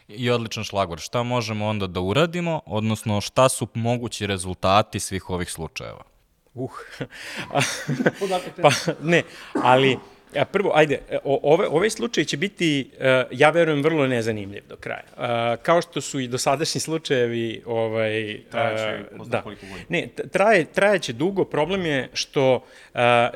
[0.08, 1.00] I odličan šlagor.
[1.00, 6.04] Šta možemo onda da uradimo, odnosno šta su mogući rezultati svih ovih slučajeva?
[6.54, 6.72] Uh,
[8.62, 8.70] pa
[9.02, 9.98] ne, ali
[10.36, 14.76] Ja, prvo, ajde, e, ove, ovaj slučaj će biti, e, ja verujem, vrlo nezanimljiv do
[14.76, 15.04] kraja.
[15.54, 17.62] E, kao što su i dosadašnji slučajevi...
[17.66, 19.42] Ovaj, trajeće, da.
[19.42, 19.86] koliko godina.
[19.90, 21.46] Ne, traje, trajeće dugo.
[21.46, 22.66] Problem je što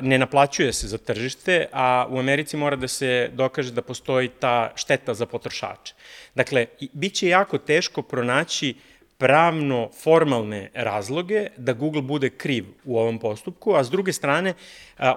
[0.00, 4.72] ne naplaćuje se za tržište, a u Americi mora da se dokaže da postoji ta
[4.76, 5.94] šteta za potrošače.
[6.34, 8.74] Dakle, bit će jako teško pronaći
[9.18, 14.54] pravno formalne razloge da Google bude kriv u ovom postupku, a s druge strane,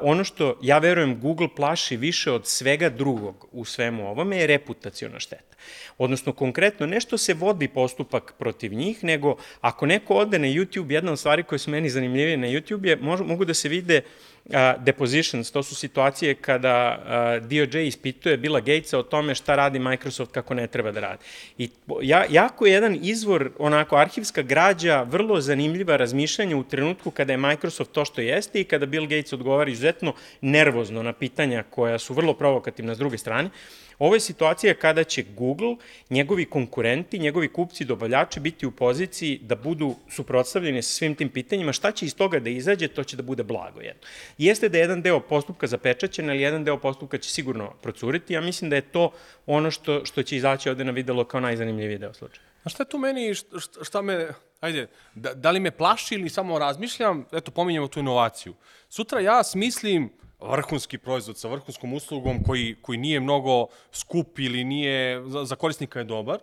[0.01, 5.19] ono što ja verujem Google plaši više od svega drugog u svemu ovome je reputaciona
[5.19, 5.55] šteta.
[5.97, 11.11] Odnosno, konkretno, nešto se vodi postupak protiv njih, nego ako neko ode na YouTube, jedna
[11.11, 12.95] od stvari koje su meni zanimljivije na YouTube je,
[13.25, 14.30] mogu da se vide uh,
[14.77, 16.99] depositions, to su situacije kada
[17.41, 21.23] DOJ ispituje Billa Gatesa o tome šta radi Microsoft kako ne treba da radi.
[21.57, 21.69] I
[22.01, 27.37] ja, jako je jedan izvor, onako, arhivska građa, vrlo zanimljiva razmišljanja u trenutku kada je
[27.37, 32.13] Microsoft to što jeste i kada Bill Gates odgovara izuzetno nervozno na pitanja koja su
[32.13, 33.49] vrlo provokativna s druge strane.
[34.01, 35.75] Ovo je situacija kada će Google,
[36.09, 41.73] njegovi konkurenti, njegovi kupci, dobavljači biti u poziciji da budu suprotstavljeni sa svim tim pitanjima.
[41.73, 44.01] Šta će iz toga da izađe, to će da bude blago jedno.
[44.37, 48.33] Jeste da je jedan deo postupka zapečaćen, ali jedan deo postupka će sigurno procuriti.
[48.33, 49.11] Ja mislim da je to
[49.45, 52.47] ono što, što će izaći ovde na videlo kao najzanimljiviji deo slučaja.
[52.63, 56.29] A šta je tu meni, šta, šta me ajde, da, da li me plaši ili
[56.29, 58.53] samo razmišljam, eto, pominjamo tu inovaciju.
[58.89, 60.09] Sutra ja smislim
[60.41, 65.99] vrhunski proizvod sa vrhunskom uslugom koji, koji nije mnogo skup ili nije, za, za korisnika
[65.99, 66.39] je dobar,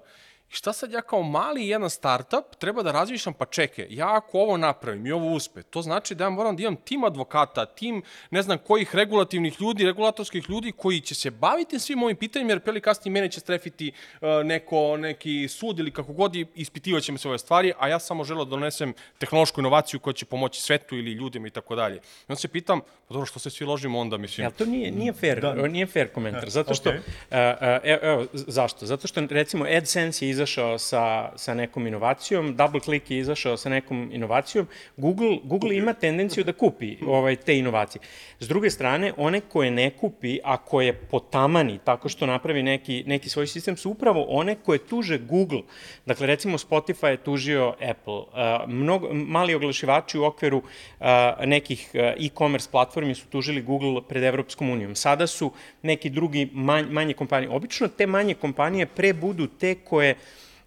[0.50, 4.38] I šta sad ja kao mali jedan startup treba da razmišljam, pa čeke, ja ako
[4.38, 8.02] ovo napravim i ovo uspe, to znači da ja moram da imam tim advokata, tim
[8.30, 12.60] ne znam kojih regulativnih ljudi, regulatorskih ljudi koji će se baviti svim ovim pitanjima, jer
[12.60, 17.18] peli kasnije mene će strefiti uh, neko, neki sud ili kako god i ispitivat me
[17.18, 20.96] sve ove stvari, a ja samo želeo da donesem tehnološku inovaciju koja će pomoći svetu
[20.96, 21.96] ili ljudima i tako dalje.
[21.96, 24.44] I onda se pitam, pa dobro, što se svi ložimo onda, mislim?
[24.44, 25.54] Ja, to nije, nije fair, da.
[25.54, 26.96] nije fair komentar, zato što, okay.
[26.96, 28.86] uh, uh, evo, zašto?
[28.86, 34.08] Zato što, recimo, AdSense je izašao sa, sa nekom inovacijom, DoubleClick je izašao sa nekom
[34.12, 34.66] inovacijom,
[34.96, 38.02] Google, Google ima tendenciju da kupi ovaj, te inovacije.
[38.40, 43.28] S druge strane, one koje ne kupi, a koje potamani tako što napravi neki, neki
[43.28, 45.62] svoj sistem, su upravo one koje tuže Google.
[46.06, 48.14] Dakle, recimo Spotify je tužio Apple.
[48.14, 51.06] Uh, mnogo, mali oglašivači u okviru uh,
[51.44, 54.94] nekih uh, e-commerce platformi su tužili Google pred Evropskom unijom.
[54.94, 57.50] Sada su neki drugi manj, manje kompanije.
[57.50, 60.14] Obično te manje kompanije pre budu te koje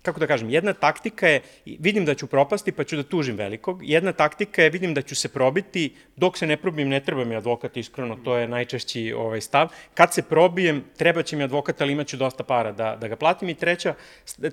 [0.01, 3.79] kako da kažem, jedna taktika je, vidim da ću propasti pa ću da tužim velikog,
[3.83, 7.35] jedna taktika je, vidim da ću se probiti, dok se ne probijem ne treba mi
[7.35, 9.67] advokat, iskreno, to je najčešći ovaj stav.
[9.93, 13.49] Kad se probijem, treba će mi advokat, ali imaću dosta para da, da ga platim.
[13.49, 13.93] I treća,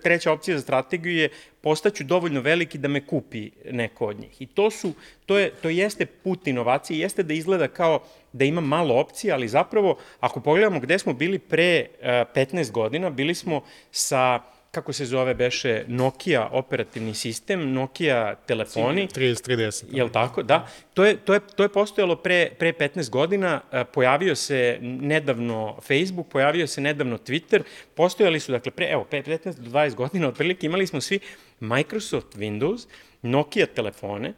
[0.03, 1.28] treća opcija za strategiju je,
[1.61, 4.42] postaću dovoljno veliki da me kupi neko od njih.
[4.42, 4.92] I to su,
[5.26, 9.49] to, je, to jeste put inovacije, jeste da izgleda kao da ima malo opcija, ali
[9.49, 14.40] zapravo, ako pogledamo gde smo bili pre uh, eh, 15 godina, bili smo sa
[14.70, 19.08] kako se zove, beše Nokia operativni sistem, Nokia telefoni.
[19.08, 19.84] 3310.
[19.90, 20.42] Jel tako?
[20.42, 20.66] Da.
[20.94, 23.60] To je, to je, to je postojalo pre, pre 15 godina,
[23.92, 27.62] pojavio se nedavno Facebook, pojavio se nedavno Twitter,
[27.94, 31.18] postojali su, dakle, pre, evo, 15 do 20 godina, otprilike imali smo svi
[31.60, 32.86] Microsoft Windows,
[33.22, 34.28] Nokia telefone,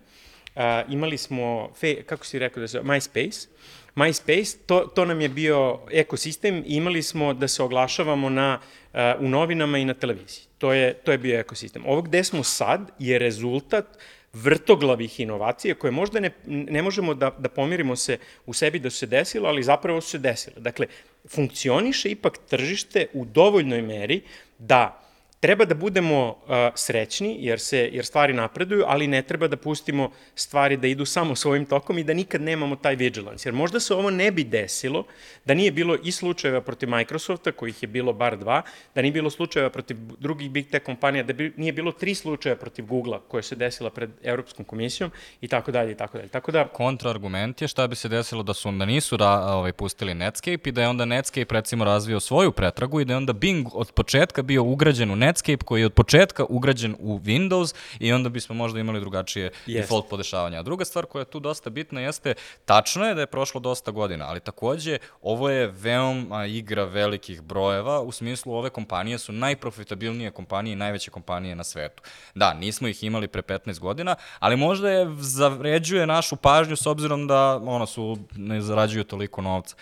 [0.54, 3.48] uh, imali smo, fe, kako si rekao da se, MySpace,
[3.94, 8.58] MySpace, to, to nam je bio ekosistem i imali smo da se oglašavamo na,
[8.92, 10.44] uh, u novinama i na televiziji.
[10.58, 11.82] To je, to je bio ekosistem.
[11.86, 13.86] Ovo gde smo sad je rezultat
[14.32, 18.98] vrtoglavih inovacija koje možda ne, ne možemo da, da pomirimo se u sebi da su
[18.98, 20.56] se desilo, ali zapravo su se desile.
[20.58, 20.86] Dakle,
[21.28, 24.22] funkcioniše ipak tržište u dovoljnoj meri
[24.58, 25.09] da
[25.40, 30.10] treba da budemo uh, srećni jer se jer stvari napreduju, ali ne treba da pustimo
[30.34, 33.48] stvari da idu samo svojim tokom i da nikad nemamo taj vigilance.
[33.48, 35.04] Jer možda se ovo ne bi desilo
[35.44, 38.62] da nije bilo i slučajeva protiv Microsofta, kojih je bilo bar dva,
[38.94, 42.56] da nije bilo slučajeva protiv drugih big tech kompanija, da bi, nije bilo tri slučaja
[42.56, 45.10] protiv Google-a koje se desila pred Evropskom komisijom
[45.40, 46.28] i tako dalje i tako dalje.
[46.28, 50.14] Tako da kontraargument je šta bi se desilo da su onda nisu ra, ovaj pustili
[50.14, 53.68] Netscape i da je onda Netscape recimo razvio svoju pretragu i da je onda Bing
[53.72, 58.12] od početka bio ugrađen u Netscape Netscape koji je od početka ugrađen u Windows i
[58.12, 59.80] onda bismo možda imali drugačije yes.
[59.80, 60.58] default podešavanja.
[60.58, 63.90] A druga stvar koja je tu dosta bitna jeste, tačno je da je prošlo dosta
[63.90, 70.30] godina, ali takođe ovo je veoma igra velikih brojeva, u smislu ove kompanije su najprofitabilnije
[70.30, 72.02] kompanije i najveće kompanije na svetu.
[72.34, 77.26] Da, nismo ih imali pre 15 godina, ali možda je zavređuje našu pažnju s obzirom
[77.26, 79.76] da ono su ne zarađuju toliko novca.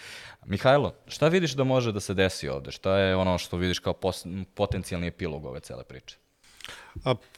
[0.49, 2.71] Mihajlo, šta vidiš da može da se desi ovde?
[2.71, 3.95] Šta je ono što vidiš kao
[4.55, 6.17] potencijalni epilog ove cele priče?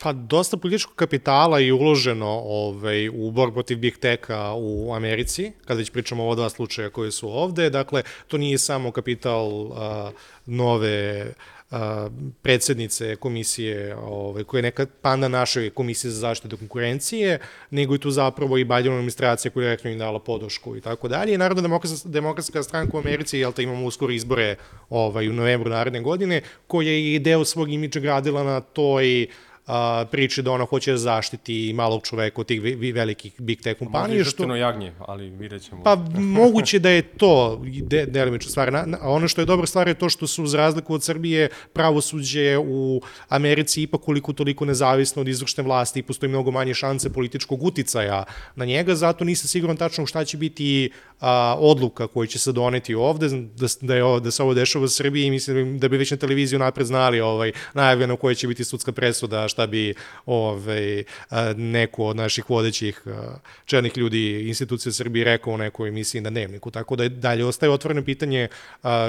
[0.02, 5.78] Pa dosta političkog kapitala je uloženo ovaj, u borbu protiv Big Tech-a u Americi, kada
[5.78, 7.70] već pričamo o ova dva slučaja koje su ovde.
[7.70, 10.10] Dakle, to nije samo kapital a,
[10.46, 11.32] nove
[12.42, 17.38] predsednice komisije ovaj, koja je neka panda naše komisije za zaštitu konkurencije,
[17.70, 21.08] nego i tu zapravo i Biden administracija koja je direktno im dala podršku i tako
[21.08, 21.38] dalje.
[21.38, 24.56] Narodna demokratska, demokratska stranka u Americi, jel te imamo uskoro izbore
[24.88, 30.04] ovaj, u novembru naredne godine, koja je deo svog imidža gradila na toj uh, a,
[30.10, 32.60] priče da ona hoće da zaštiti malog čoveka od tih
[32.94, 34.18] velikih big tech kompanija.
[34.18, 34.56] Može što...
[34.56, 35.82] jagnje, ali vidjet ćemo.
[35.82, 38.72] Pa moguće da je to de, delimična stvar.
[38.72, 41.48] Na, a ono što je dobra stvar je to što su uz razliku od Srbije
[41.72, 47.12] pravosuđe u Americi ipak koliko toliko nezavisno od izvršne vlasti i postoji mnogo manje šanse
[47.12, 48.24] političkog uticaja
[48.56, 50.90] na njega, zato nisam siguran tačno šta će biti
[51.20, 54.88] a, odluka koja će se doneti ovde, da, da, je, da se ovo dešava u
[54.88, 58.64] Srbiji i mislim da bi već na televiziju napred znali ovaj, najavljeno koja će biti
[58.64, 59.94] sudska presuda, šta bi
[60.26, 61.04] ovaj,
[61.56, 63.02] neko od naših vodećih
[63.64, 68.04] čelnih ljudi institucije Srbije rekao u nekoj emisiji na dnevniku, tako da dalje ostaje otvoreno
[68.04, 68.48] pitanje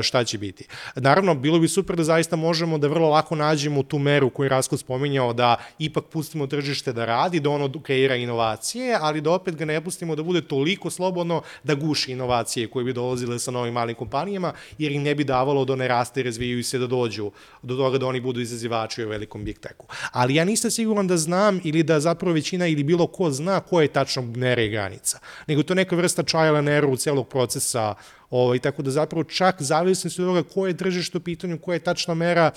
[0.02, 0.68] šta će biti.
[0.96, 4.50] Naravno, bilo bi super da zaista možemo da vrlo lako nađemo tu meru koju je
[4.50, 9.56] Rasko spominjao da ipak pustimo tržište da radi, da ono kreira inovacije, ali da opet
[9.56, 13.74] ga ne pustimo da bude toliko slobodno da guši inovacije koje bi dolazile sa novim
[13.74, 17.32] malim kompanijama, jer im ne bi davalo da one raste i razvijaju se da dođu
[17.62, 19.86] do toga da oni budu izazivači u velikom big techu.
[20.12, 23.82] Ali ja nisam siguran da znam ili da zapravo većina ili bilo ko zna ko
[23.82, 25.20] je tačno mera i granica.
[25.48, 27.96] Nego to neka vrsta trial and error u celog procesa,
[28.30, 31.80] ovaj, tako da zapravo čak zavisno od toga koje je tržište u pitanju, koja je
[31.80, 32.52] tačna mera,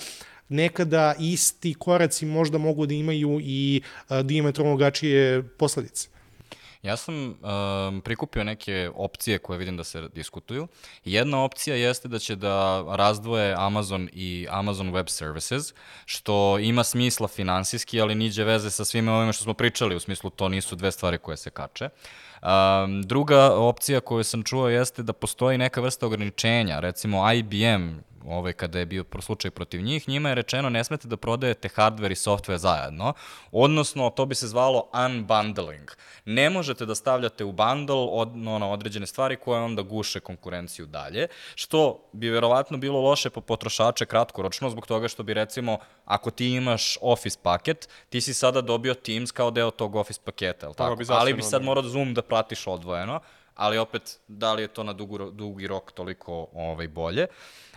[0.49, 3.81] nekada isti koraci možda mogu da imaju i
[4.23, 4.91] diametralno
[5.57, 6.14] posledice.
[6.85, 10.67] Ja sam um, prikupio neke opcije koje vidim da se diskutuju.
[11.05, 15.73] Jedna opcija jeste da će da razdvoje Amazon i Amazon Web Services,
[16.05, 20.29] što ima smisla finansijski, ali niđe veze sa svime ovime što smo pričali, u smislu
[20.29, 21.89] to nisu dve stvari koje se kače.
[22.41, 28.53] Um, druga opcija koju sam čuo jeste da postoji neka vrsta ograničenja, recimo IBM ovaj,
[28.53, 32.15] kada je bio slučaj protiv njih, njima je rečeno ne smete da prodajete hardware i
[32.15, 33.13] software zajedno,
[33.51, 35.91] odnosno to bi se zvalo unbundling.
[36.25, 41.27] Ne možete da stavljate u bundle od, ono, određene stvari koje onda guše konkurenciju dalje,
[41.55, 46.47] što bi verovatno bilo loše po potrošače kratkoročno, zbog toga što bi recimo, ako ti
[46.47, 50.95] imaš Office paket, ti si sada dobio Teams kao deo tog Office paketa, tako?
[50.95, 53.19] Bi ali bi sad morao Zoom da pratiš odvojeno,
[53.55, 57.27] ali opet, da li je to na dugu, dugi rok toliko ovaj, bolje.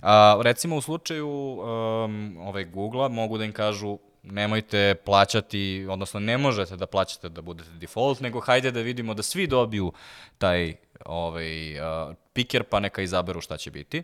[0.03, 6.39] A, recimo u slučaju um, ovaj Google-a mogu da im kažu nemojte plaćati, odnosno ne
[6.39, 9.93] možete da plaćate da budete default, nego hajde da vidimo da svi dobiju
[10.39, 10.75] taj
[11.05, 14.03] ovaj, uh, piker, pa neka izaberu šta će biti.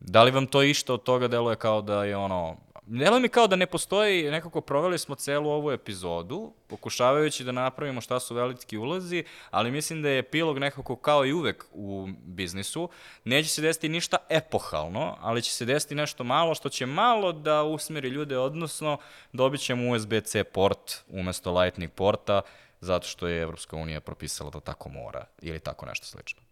[0.00, 2.56] Da li vam to išta od toga deluje kao da je ono
[2.86, 8.00] Delo mi kao da ne postoji, nekako proveli smo celu ovu epizodu, pokušavajući da napravimo
[8.00, 12.88] šta su veliki ulazi, ali mislim da je epilog nekako kao i uvek u biznisu.
[13.24, 17.62] Neće se desiti ništa epohalno, ali će se desiti nešto malo što će malo da
[17.62, 18.98] usmeri ljude, odnosno
[19.32, 22.40] dobit ćemo USB-C port umesto Lightning porta,
[22.80, 26.43] zato što je Evropska unija propisala da tako mora, ili tako nešto slično.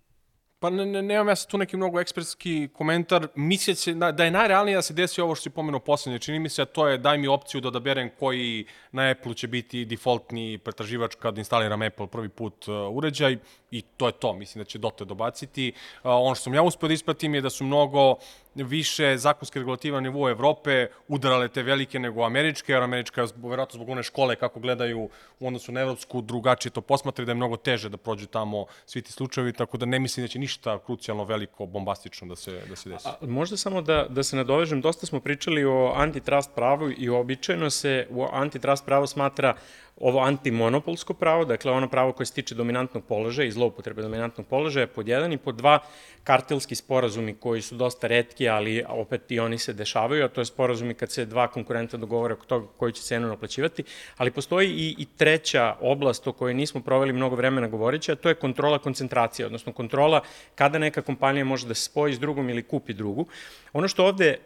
[0.63, 3.29] Pa ne, ne, nemam ja sad tu neki mnogo ekspertski komentar.
[3.35, 6.19] Misleći da, da je najrealnije da se desi ovo što si pomenuo poslednje.
[6.19, 9.49] Čini mi se da to je daj mi opciju da odaberem koji na Apple će
[9.49, 13.37] biti defaultni pretraživač kad instaliram Apple prvi put uh, uređaj
[13.71, 14.33] i to je to.
[14.33, 15.73] Mislim da će dotle dobaciti.
[15.73, 18.17] Uh, ono što sam ja uspio da ispratim je da su mnogo
[18.55, 23.89] više zakonske regulative na nivou Evrope udarale te velike nego američke, jer američka, verovatno zbog
[23.89, 25.09] one škole kako gledaju
[25.41, 29.03] u odnosu na evropsku, drugačije to posmatra da je mnogo teže da prođe tamo svi
[29.03, 32.77] ti slučajevi, tako da ne mislim da će ništa krucijalno veliko, bombastično da se, da
[32.77, 33.09] se desi.
[33.09, 37.71] A, možda samo da, da se nadovežem, dosta smo pričali o antitrust pravu i običajno
[37.71, 39.55] se u antitrust pravo smatra
[39.97, 44.87] ovo antimonopolsko pravo, dakle ono pravo koje se tiče dominantnog položaja i zloupotrebe dominantnog položaja,
[44.87, 45.79] pod jedan i pod dva
[46.25, 50.45] kartelski sporazumi koji su dosta redki, ali opet i oni se dešavaju, a to je
[50.45, 53.85] sporazumi kad se dva konkurenta dogovore oko toga koji će cenu naplaćivati,
[54.17, 58.29] ali postoji i, i treća oblast o kojoj nismo proveli mnogo vremena govoreći, a to
[58.29, 60.21] je kontrola koncentracije, odnosno kontrola
[60.55, 63.27] kada neka kompanija može da se spoji s drugom ili kupi drugu.
[63.73, 64.39] Ono što ovde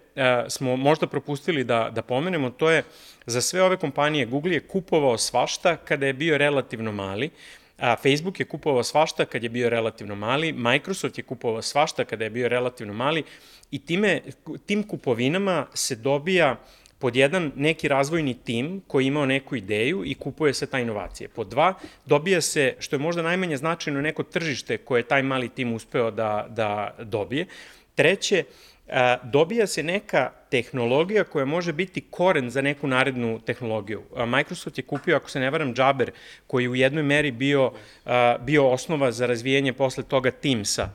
[0.49, 2.83] smo možda propustili da, da pomenemo, to je
[3.27, 7.31] za sve ove kompanije Google je kupovao svašta kada je bio relativno mali,
[7.79, 12.25] a Facebook je kupovao svašta kad je bio relativno mali, Microsoft je kupovao svašta kada
[12.25, 13.25] je bio relativno mali
[13.71, 14.21] i time,
[14.67, 16.57] tim kupovinama se dobija
[16.99, 21.29] pod jedan neki razvojni tim koji imao neku ideju i kupuje se ta inovacija.
[21.35, 21.75] Pod dva,
[22.07, 26.11] dobija se, što je možda najmanje značajno, neko tržište koje je taj mali tim uspeo
[26.11, 27.47] da, da dobije.
[27.95, 28.45] Treće,
[28.89, 34.03] a, dobija se neka tehnologija koja može biti koren za neku narednu tehnologiju.
[34.16, 36.11] A, Microsoft je kupio, ako se ne varam, Jabber,
[36.47, 37.72] koji je u jednoj meri bio,
[38.05, 40.89] a, bio osnova za razvijenje posle toga Teamsa.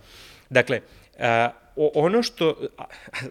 [0.50, 0.82] Dakle,
[1.20, 2.56] a, ono što,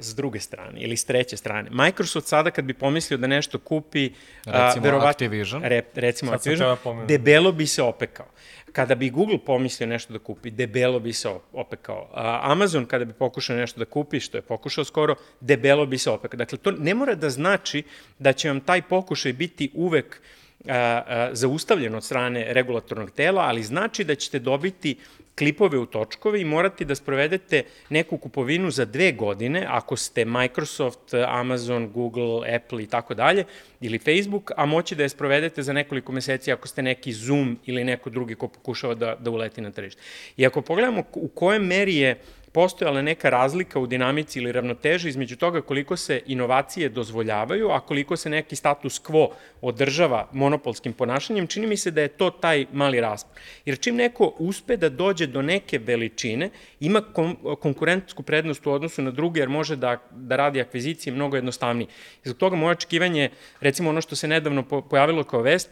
[0.01, 4.11] s druge strane ili s treće strane, Microsoft sada kad bi pomislio da nešto kupi,
[4.45, 6.77] recimo verovatno, Activision, re, recimo Activision,
[7.09, 8.27] debelo bi se opekao.
[8.73, 12.09] Kada bi Google pomislio nešto da kupi, debelo bi se opekao.
[12.43, 16.39] Amazon kada bi pokušao nešto da kupi, što je pokušao skoro, debelo bi se opekao.
[16.39, 17.83] Dakle, to ne mora da znači
[18.19, 20.21] da će vam taj pokušaj biti uvek
[20.69, 24.97] a, zaustavljen od strane regulatornog tela, ali znači da ćete dobiti
[25.39, 31.15] klipove u točkove i morate da sprovedete neku kupovinu za dve godine, ako ste Microsoft,
[31.15, 33.45] Amazon, Google, Apple i tako dalje,
[33.81, 37.85] ili Facebook, a moći da je sprovedete za nekoliko meseci ako ste neki Zoom ili
[37.85, 40.03] neko drugi ko pokušava da, da uleti na tržište.
[40.37, 45.09] I ako pogledamo u kojem meri je uh, postojala neka razlika u dinamici ili ravnoteži
[45.09, 49.29] između toga koliko se inovacije dozvoljavaju, a koliko se neki status quo
[49.61, 53.33] održava monopolskim ponašanjem, čini mi se da je to taj mali raspon.
[53.65, 59.03] Jer čim neko uspe da dođe do neke veličine, ima kon konkurentsku prednost u odnosu
[59.03, 61.89] na druge, jer može da, da radi akvizicije mnogo jednostavnije.
[62.25, 63.31] Zbog toga moje očekivanje,
[63.61, 65.71] recimo ono što se nedavno pojavilo kao vest,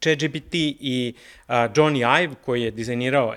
[0.00, 1.14] ChatGPT i
[1.48, 3.34] uh, Johnny Ive, koji je dizajnirao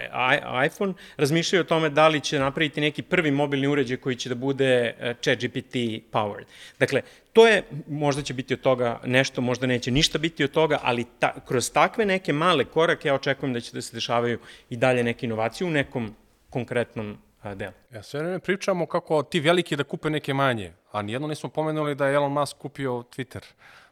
[0.66, 4.36] iPhone, razmišljaju o tome da li će napraviti neki prvi mobilni uređaj koji će da
[4.36, 5.76] bude uh, ChatGPT
[6.12, 6.46] powered.
[6.80, 7.02] Dakle,
[7.34, 11.06] to je, možda će biti od toga nešto, možda neće ništa biti od toga, ali
[11.20, 14.40] ta, kroz takve neke male korake ja očekujem da će da se dešavaju
[14.70, 16.16] i dalje neke inovacije u nekom
[16.50, 17.18] konkretnom
[17.56, 17.74] delu.
[17.94, 21.96] Ja sve vreme pričamo kako ti veliki da kupe neke manje, a nijedno nismo pomenuli
[21.96, 23.42] da je Elon Musk kupio Twitter.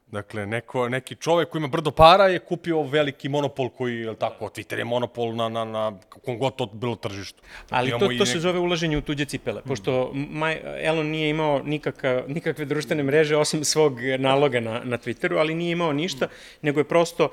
[0.07, 4.45] Dakle, neko, neki čovek koji ima brdo para je kupio veliki monopol koji, je tako,
[4.45, 5.93] Twitter je monopol na, na, na
[6.25, 7.41] kom god to bilo tržištu.
[7.61, 8.27] Dakle, Ali to, to nek...
[8.27, 13.37] se zove ulaženje u tuđe cipele, pošto Maj, Elon nije imao nikaka, nikakve društvene mreže
[13.37, 16.27] osim svog naloga na, na Twitteru, ali nije imao ništa,
[16.61, 17.31] nego je prosto uh,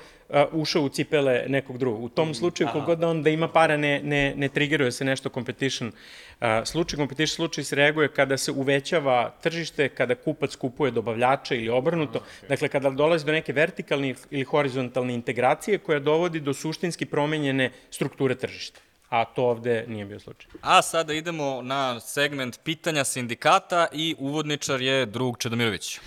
[0.53, 2.05] ušao u cipele nekog drugog.
[2.05, 5.28] U tom slučaju, kogod da on da ima para, ne, ne, ne triggeruje se nešto
[5.28, 5.89] competition.
[5.89, 11.68] Uh, slučaj competition slučaj se reaguje kada se uvećava tržište, kada kupac kupuje dobavljača ili
[11.68, 12.18] obrnuto.
[12.18, 12.49] Okay.
[12.49, 18.35] Dakle, kada dolazi do neke vertikalne ili horizontalne integracije koja dovodi do suštinski promenjene strukture
[18.35, 18.80] tržišta
[19.12, 20.51] a to ovde nije bio slučaj.
[20.62, 26.01] A sada idemo na segment pitanja sindikata i uvodničar je drug Čedomirović.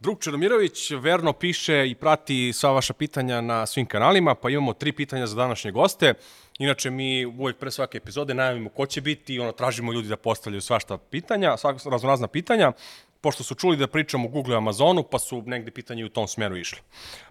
[0.00, 4.92] Drug Čedomirović verno piše i prati sva vaša pitanja na svim kanalima, pa imamo tri
[4.92, 6.14] pitanja za današnje goste.
[6.58, 10.16] Inače, mi uvek pre svake epizode najavimo ko će biti i ono, tražimo ljudi da
[10.16, 12.72] postavljaju svašta pitanja, svaka raznorazna pitanja
[13.20, 16.28] pošto su čuli da pričamo o Google i Amazonu, pa su negde pitanje u tom
[16.28, 16.78] smeru išli.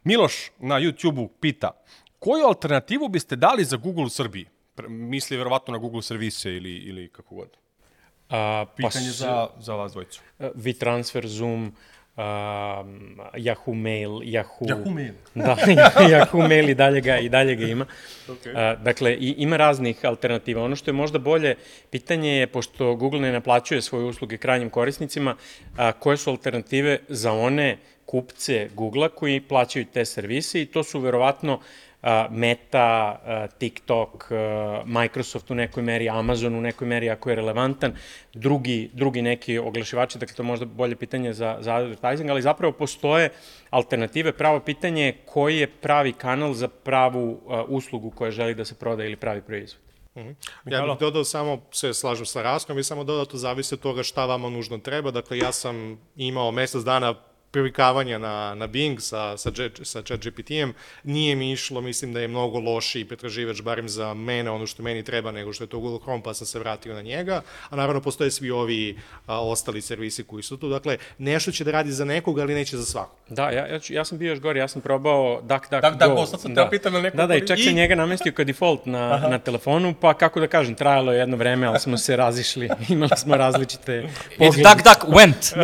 [0.04, 1.72] Miloš na YouTube-u pita,
[2.20, 4.46] koju alternativu biste dali za Google u Srbiji?
[4.88, 7.58] Misli verovatno na Google servise ili, ili kako god.
[8.30, 10.22] A, Pitanje pa, za, za vas dvojicu.
[10.40, 11.76] WeTransfer, Zoom,
[12.20, 14.68] um, Yahoo Mail, Yahoo...
[14.68, 15.14] Yahoo Mail.
[15.36, 15.56] Da,
[16.12, 17.86] Yahoo Mail i dalje ga, i dalje ga ima.
[18.28, 18.74] Okay.
[18.74, 20.64] Uh, dakle, i, ima raznih alternativa.
[20.64, 21.56] Ono što je možda bolje
[21.90, 25.36] pitanje je, pošto Google ne naplaćuje svoje usluge krajnjim korisnicima,
[25.78, 31.00] a, koje su alternative za one kupce Google-a koji plaćaju te servise i to su
[31.00, 31.62] verovatno uh,
[32.30, 33.20] Meta,
[33.58, 34.32] TikTok,
[34.86, 37.94] Microsoft u nekoj meri, Amazon u nekoj meri ako je relevantan,
[38.34, 42.74] drugi, drugi neki oglašivači, dakle to je možda bolje pitanje za, za advertising, ali zapravo
[42.74, 43.30] postoje
[43.70, 44.32] alternative.
[44.32, 49.04] Pravo pitanje je koji je pravi kanal za pravu uslugu koja želi da se proda
[49.04, 49.82] ili pravi proizvod.
[50.16, 50.36] Mm -hmm.
[50.66, 54.04] Ja bih dodao samo, se slažem sa Raskom, i samo dodao to zavisi od toga
[54.04, 55.12] šta vama nužno treba.
[55.12, 57.16] Dakle, ja sam imao mesec dana
[57.52, 59.52] privikavanja na, na Bing sa, sa,
[59.84, 60.74] sa chat GPT-em,
[61.04, 65.04] nije mi išlo, mislim da je mnogo lošiji pretraživač, barim za mene, ono što meni
[65.04, 68.02] treba, nego što je to Google Chrome, pa sam se vratio na njega, a naravno
[68.02, 72.06] postoje svi ovi a, ostali servisi koji su tu, dakle, nešto će da radi za
[72.06, 73.20] nekog, ali neće za svakog.
[73.30, 75.90] Da, ja, ja, ću, ja sam bio još gore, ja sam probao DuckDuckGo.
[75.90, 76.64] DuckDuckGo, sad sam da.
[76.64, 77.18] te pitam na nekog...
[77.18, 79.28] Da, da, i čak sam njega namestio kao default na, Aha.
[79.28, 83.12] na telefonu, pa kako da kažem, trajalo je jedno vreme, ali smo se razišli, imali
[83.18, 84.62] smo različite poglede.
[84.62, 85.56] It duck, duck, went.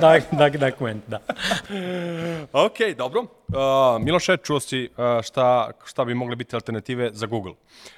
[0.00, 1.20] duck, duck, duck, went, da.
[2.66, 3.20] ok, dobro.
[3.20, 7.52] Uh, Miloše, čuo si uh, šta, šta bi mogle biti alternative za Google.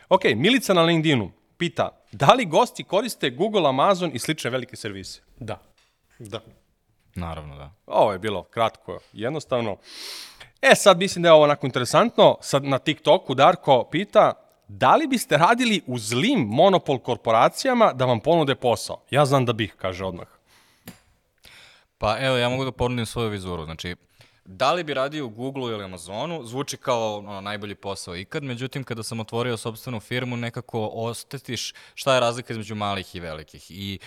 [0.09, 5.21] Ok, Milica na LinkedInu pita, da li gosti koriste Google, Amazon i slične velike servise?
[5.39, 5.59] Da.
[6.19, 6.41] Da.
[7.15, 7.71] Naravno, da.
[7.87, 9.77] Ovo je bilo kratko, jednostavno.
[10.63, 12.37] E, sad mislim da je ovo onako interesantno.
[12.41, 14.33] Sad na TikToku Darko pita,
[14.69, 19.03] da li biste radili u zlim monopol korporacijama da vam ponude posao?
[19.11, 20.27] Ja znam da bih, kaže odmah.
[22.03, 23.65] Pa evo, ja mogu da ponudim svoju vizuru.
[23.65, 23.97] Znači,
[24.45, 28.85] da li bi radio u Google ili Amazonu, zvuči kao ono, najbolji posao ikad, međutim,
[28.85, 33.71] kada sam otvorio sobstvenu firmu, nekako ostetiš šta je razlika između malih i velikih.
[33.71, 33.99] I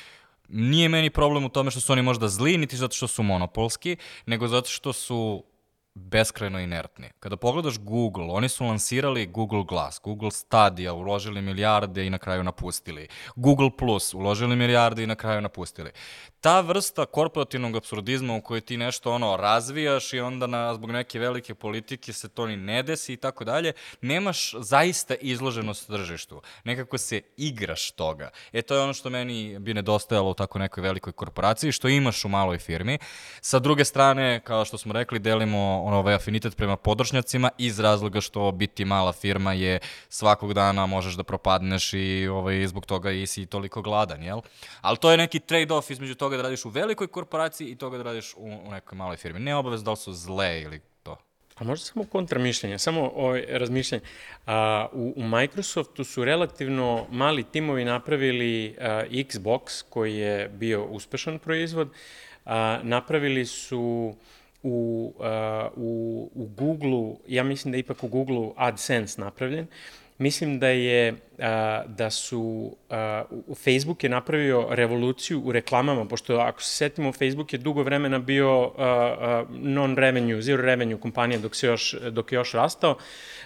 [0.49, 3.97] nije meni problem u tome što su oni možda zli, niti zato što su monopolski,
[4.25, 5.43] nego zato što su
[5.95, 7.09] beskrajno inertni.
[7.19, 12.43] Kada pogledaš Google, oni su lansirali Google Glass, Google Stadia, uložili milijarde i na kraju
[12.43, 13.07] napustili.
[13.35, 15.91] Google Plus, uložili milijarde i na kraju napustili
[16.45, 21.19] ta vrsta korporativnog absurdizma u kojoj ti nešto ono razvijaš i onda na, zbog neke
[21.19, 26.41] velike politike se to ni ne desi i tako dalje, nemaš zaista izloženost tržištu.
[26.63, 28.29] Nekako se igraš toga.
[28.53, 32.25] E to je ono što meni bi nedostajalo u tako nekoj velikoj korporaciji, što imaš
[32.25, 32.99] u maloj firmi.
[33.41, 38.21] Sa druge strane, kao što smo rekli, delimo ono, ovaj afinitet prema podršnjacima iz razloga
[38.21, 39.79] što biti mala firma je
[40.09, 44.41] svakog dana možeš da propadneš i ovaj, zbog toga i si toliko gladan, jel?
[44.81, 48.03] Ali to je neki trade-off između toga da radiš u velikoj korporaciji i toga da
[48.03, 49.39] radiš u, u nekoj maloj firmi.
[49.39, 51.17] Ne obavez da li su zle ili to.
[51.55, 54.03] A možda samo kontramišljenje, samo ovaj, razmišljanje.
[54.45, 61.39] A, u, u Microsoftu su relativno mali timovi napravili a, Xbox, koji je bio uspešan
[61.39, 61.89] proizvod.
[62.45, 64.15] A, napravili su
[64.65, 65.25] u, uh,
[65.75, 69.67] u, u Google-u, ja mislim da je ipak u Google-u AdSense napravljen,
[70.17, 76.35] Mislim da je a, da su a, u- Facebook je napravio revoluciju u reklamama, pošto
[76.35, 81.55] ako se setimo, Facebook je dugo vremena bio a, a, non-revenue, zero revenue kompanija dok,
[81.55, 82.97] se još, dok je još rastao.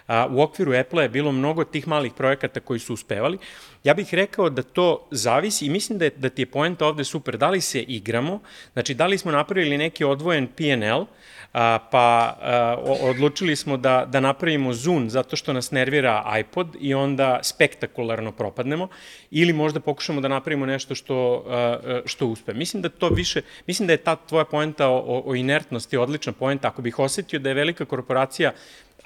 [0.07, 3.37] A, u okviru Apple-a je bilo mnogo tih malih projekata koji su uspevali.
[3.83, 7.03] Ja bih rekao da to zavisi i mislim da, je, da ti je poenta ovde
[7.03, 7.37] super.
[7.37, 8.39] Da li se igramo,
[8.73, 11.05] znači da li smo napravili neki odvojen P&L,
[11.53, 16.93] a, pa a, odlučili smo da, da napravimo Zune zato što nas nervira iPod i
[16.93, 18.87] onda spektakularno propadnemo,
[19.31, 22.53] ili možda pokušamo da napravimo nešto što, a, što uspe.
[22.53, 26.67] Mislim da to više, mislim da je ta tvoja poenta o, o inertnosti odlična poenta.
[26.67, 28.51] Ako bih osetio da je velika korporacija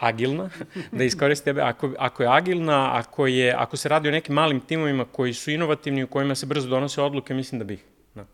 [0.08, 0.50] agilna,
[0.92, 4.60] da iskoristi tebe, ako, ako je agilna, ako, je, ako se radi o nekim malim
[4.60, 7.84] timovima koji su inovativni, u kojima se brzo donose odluke, mislim da bih.
[8.16, 8.26] Da.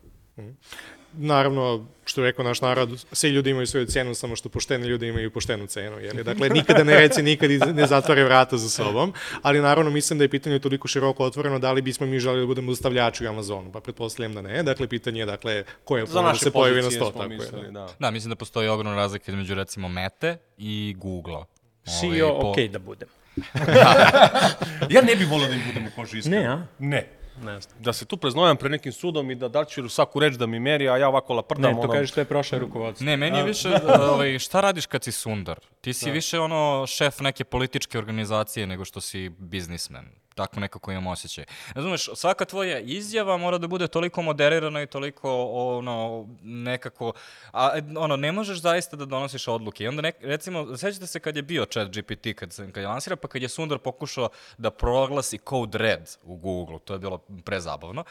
[1.12, 5.08] naravno, što je rekao naš narod, svi ljudi imaju svoju cenu, samo što pošteni ljudi
[5.08, 5.98] imaju poštenu cenu.
[5.98, 9.12] Jer, dakle, nikada ne reci, nikad i ne zatvore vrata za sobom,
[9.42, 12.46] ali naravno mislim da je pitanje toliko široko otvoreno da li bismo mi želeli da
[12.46, 14.62] budemo dostavljači u Amazonu, pa pretpostavljam da ne.
[14.62, 17.28] Dakle, pitanje je, dakle, koje naše se pojavi na sto, tako je.
[17.28, 17.80] mislili, Da.
[17.80, 17.88] da.
[17.98, 21.59] Da, mislim da postoji ogromna razlika između recimo Mete i Google-a.
[21.84, 23.08] CEO, po- okej da budem.
[24.90, 26.40] Ja ne bih volio da im budem u koži iskreno.
[26.40, 26.66] Ne, a?
[26.78, 27.08] Ne.
[27.44, 27.82] Ne znam.
[27.82, 30.60] Da se tu preznojam pre nekim sudom i da da ću svaku reč da mi
[30.60, 31.70] meri, a ja ovako laprdam.
[31.70, 31.92] Ne, to ono...
[31.92, 33.04] kažeš to je prošle rukovodstvo.
[33.04, 33.68] Ne, meni je više,
[34.12, 35.60] ovaj, šta radiš kad si sundar?
[35.80, 40.08] Ti si više ono šef neke političke organizacije nego što si biznismen.
[40.40, 41.44] Tako nekako imam osjećaj.
[41.74, 47.12] Razumeš, svaka tvoja izjava mora da bude toliko moderirana i toliko ono, nekako,
[47.52, 49.84] a ono, ne možeš zaista da donosiš odluke.
[49.84, 52.88] I onda, nek, recimo, sećate se kad je bio chat GPT, kad, se, kad je
[52.88, 54.28] lansira, pa kad je Sundar pokušao
[54.58, 58.04] da proglasi code red u Google, to je bilo prezabavno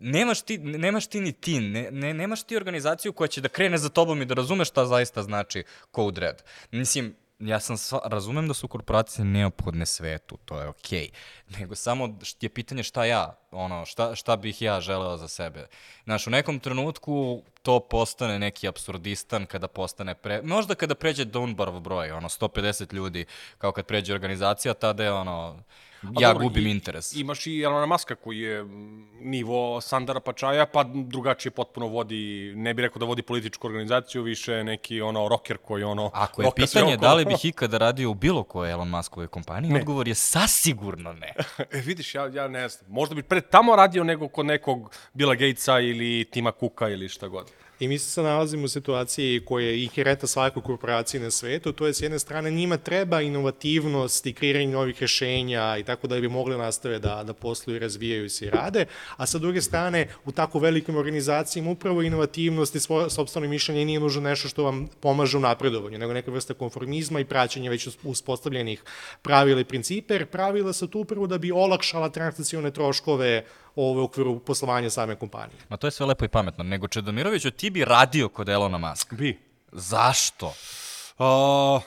[0.00, 3.78] nemaš ti, nemaš ti ni ti, ne, ne, nemaš ti organizaciju koja će da krene
[3.78, 5.64] za tobom i da razume šta zaista znači
[5.94, 6.42] code red.
[6.70, 11.10] Mislim, ja sam sva, razumem da su korporacije neophodne svetu, to je okej.
[11.58, 15.66] Nego samo je pitanje šta ja, ono, šta, šta bih ja želeo za sebe.
[16.04, 20.42] Znaš, u nekom trenutku to postane neki absurdistan kada postane pre...
[20.42, 23.26] Možda kada pređe Dunbarov broj, ono, 150 ljudi,
[23.58, 25.62] kao kad pređe organizacija, tada je ono,
[26.02, 27.16] A ja dobro, gubim i- interes.
[27.16, 28.64] Imaš i Elona Maska koji je
[29.20, 34.64] nivo Sandara Pačaja, pa drugačije potpuno vodi, ne bih rekao da vodi političku organizaciju, više
[34.64, 36.10] neki ono rocker koji ono...
[36.14, 37.08] Ako je pitanje okolo.
[37.08, 39.78] da li bih ikada radio u bilo kojoj Elon Muskove kompaniji, ne.
[39.80, 41.32] odgovor je sasigurno ne.
[41.72, 42.90] E, vidiš, ja, ja ne znam.
[42.92, 47.28] Možda bi pred tamo radio nego kod nekog Billa Gatesa ili Tima Cooka ili šta
[47.28, 47.50] god.
[47.80, 51.94] I mi se nalazimo u situaciji koja je inherenta svakoj korporaciji na svetu, to je
[51.94, 56.58] s jedne strane njima treba inovativnost i kreiranje novih rešenja i tako da bi mogli
[56.58, 60.96] nastave da, da posluju, razvijaju se i rade, a sa druge strane u tako velikim
[60.96, 65.98] organizacijama upravo inovativnost i svoje sobstveno mišljenje nije nužno nešto što vam pomaže u napredovanju,
[65.98, 68.82] nego neka vrsta konformizma i praćenje već uspostavljenih
[69.22, 73.44] pravila i principa, jer pravila su tu upravo da bi olakšala transakcione troškove
[73.76, 75.58] ove u okviru poslovanja same kompanije.
[75.68, 76.64] Ma to je sve lepo i pametno.
[76.64, 79.16] Nego Čedomiroviću, ti bi radio kod Elona Muska.
[79.16, 79.38] Bi.
[79.72, 80.54] Zašto?
[81.18, 81.82] Uh,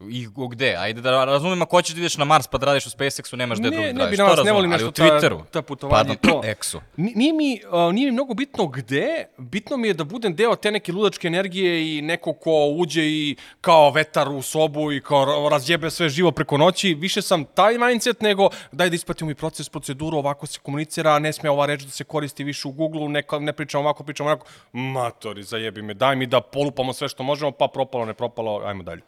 [0.00, 0.76] I gde?
[0.76, 3.58] Ajde da razumem, ako hoćeš da ideš na Mars pa da radiš u SpaceX-u, nemaš
[3.58, 4.10] gde ne, drugi ne da radiš.
[4.10, 6.40] bi To na vas ne volim nešto ta, ta putovanja i to.
[6.44, 6.80] Exu.
[6.96, 9.06] Ni- Nije mi, uh, nije mi mnogo bitno gde,
[9.38, 13.36] bitno mi je da budem deo te neke ludačke energije i neko ko uđe i
[13.60, 16.94] kao vetar u sobu i kao ra- razjebe sve živo preko noći.
[16.94, 21.32] Više sam taj mindset nego daj da ispratimo i proces, proceduru, ovako se komunicira, ne
[21.32, 24.46] sme ova reč da se koristi više u Google-u, ne, ne pričam ovako, pričam ovako.
[24.72, 28.82] Matori, zajebi me, daj mi da polupamo sve što možemo, pa propalo, ne propalo, ajmo
[28.82, 29.02] dalje.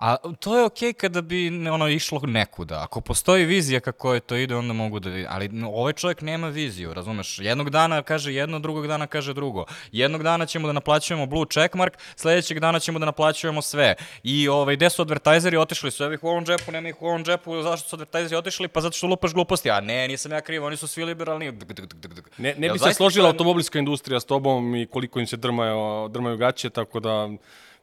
[0.00, 2.82] A to je okej kada bi ono išlo nekuda.
[2.82, 5.10] Ako postoji vizija kako je to ide, onda mogu da...
[5.28, 7.38] Ali no, ovaj čovjek nema viziju, razumeš?
[7.38, 9.64] Jednog dana kaže jedno, drugog dana kaže drugo.
[9.92, 13.94] Jednog dana ćemo da naplaćujemo blue checkmark, sledećeg dana ćemo da naplaćujemo sve.
[14.22, 15.90] I ovaj, gde su advertajzeri otišli?
[15.90, 17.62] Su ih u ovom džepu, nema ih u ovom džepu.
[17.62, 18.68] Zašto su advertajzeri otišli?
[18.68, 19.70] Pa zato što lupaš gluposti.
[19.70, 21.52] A ne, nisam ja kriv, oni su svi liberalni.
[21.52, 22.26] Dg, dg, dg, dg.
[22.38, 26.36] Ne, ne bi se složila automobilska industrija s tobom i koliko im se drmaju, drmaju
[26.36, 27.28] gaće, tako da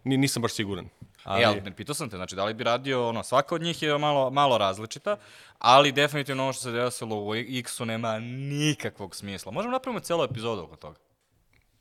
[0.04, 0.90] ni, nisam baš siguran.
[1.28, 1.44] Ali...
[1.44, 3.84] E, ali ne, pitao sam te, znači da li bi radio, ono, svaka od njih
[3.84, 5.18] je malo, malo različita,
[5.60, 9.52] ali definitivno ovo što se desilo u X-u nema nikakvog smisla.
[9.52, 11.00] Možemo napravimo celu epizodu oko toga.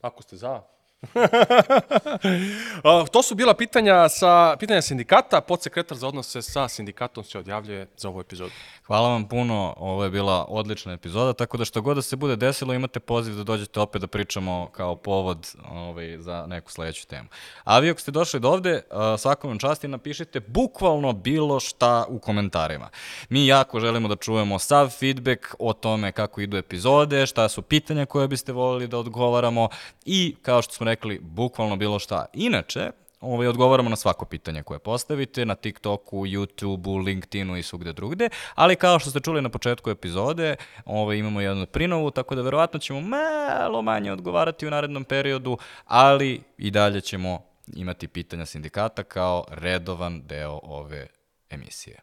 [0.01, 0.62] Ako ste za.
[3.12, 5.40] To su bila pitanja sa pitanja sindikata.
[5.40, 8.53] Podsekretar za odnose sa sindikatom se odjavljuje za ovu epizodu.
[8.86, 12.36] Hvala vam puno, ovo je bila odlična epizoda, tako da što god da se bude
[12.36, 17.28] desilo imate poziv da dođete opet da pričamo kao povod ovaj, za neku sledeću temu.
[17.64, 18.82] A vi ako ste došli do ovde,
[19.18, 22.88] svakom vam časti napišite bukvalno bilo šta u komentarima.
[23.28, 28.07] Mi jako želimo da čujemo sav feedback o tome kako idu epizode, šta su pitanja
[28.07, 29.68] koje biste volili da odgovaramo
[30.05, 32.26] i kao što rekli, bukvalno bilo šta.
[32.32, 38.28] Inače, ovaj, odgovaramo na svako pitanje koje postavite, na TikToku, YouTubeu, LinkedInu i svugde drugde,
[38.55, 42.78] ali kao što ste čuli na početku epizode, ovaj, imamo jednu prinovu, tako da verovatno
[42.78, 49.45] ćemo malo manje odgovarati u narednom periodu, ali i dalje ćemo imati pitanja sindikata kao
[49.49, 51.07] redovan deo ove
[51.51, 52.01] emisije.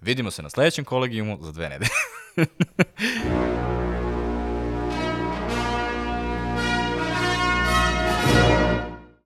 [0.00, 1.90] Vidimo se na sledećem kolegijumu za dve nedelje.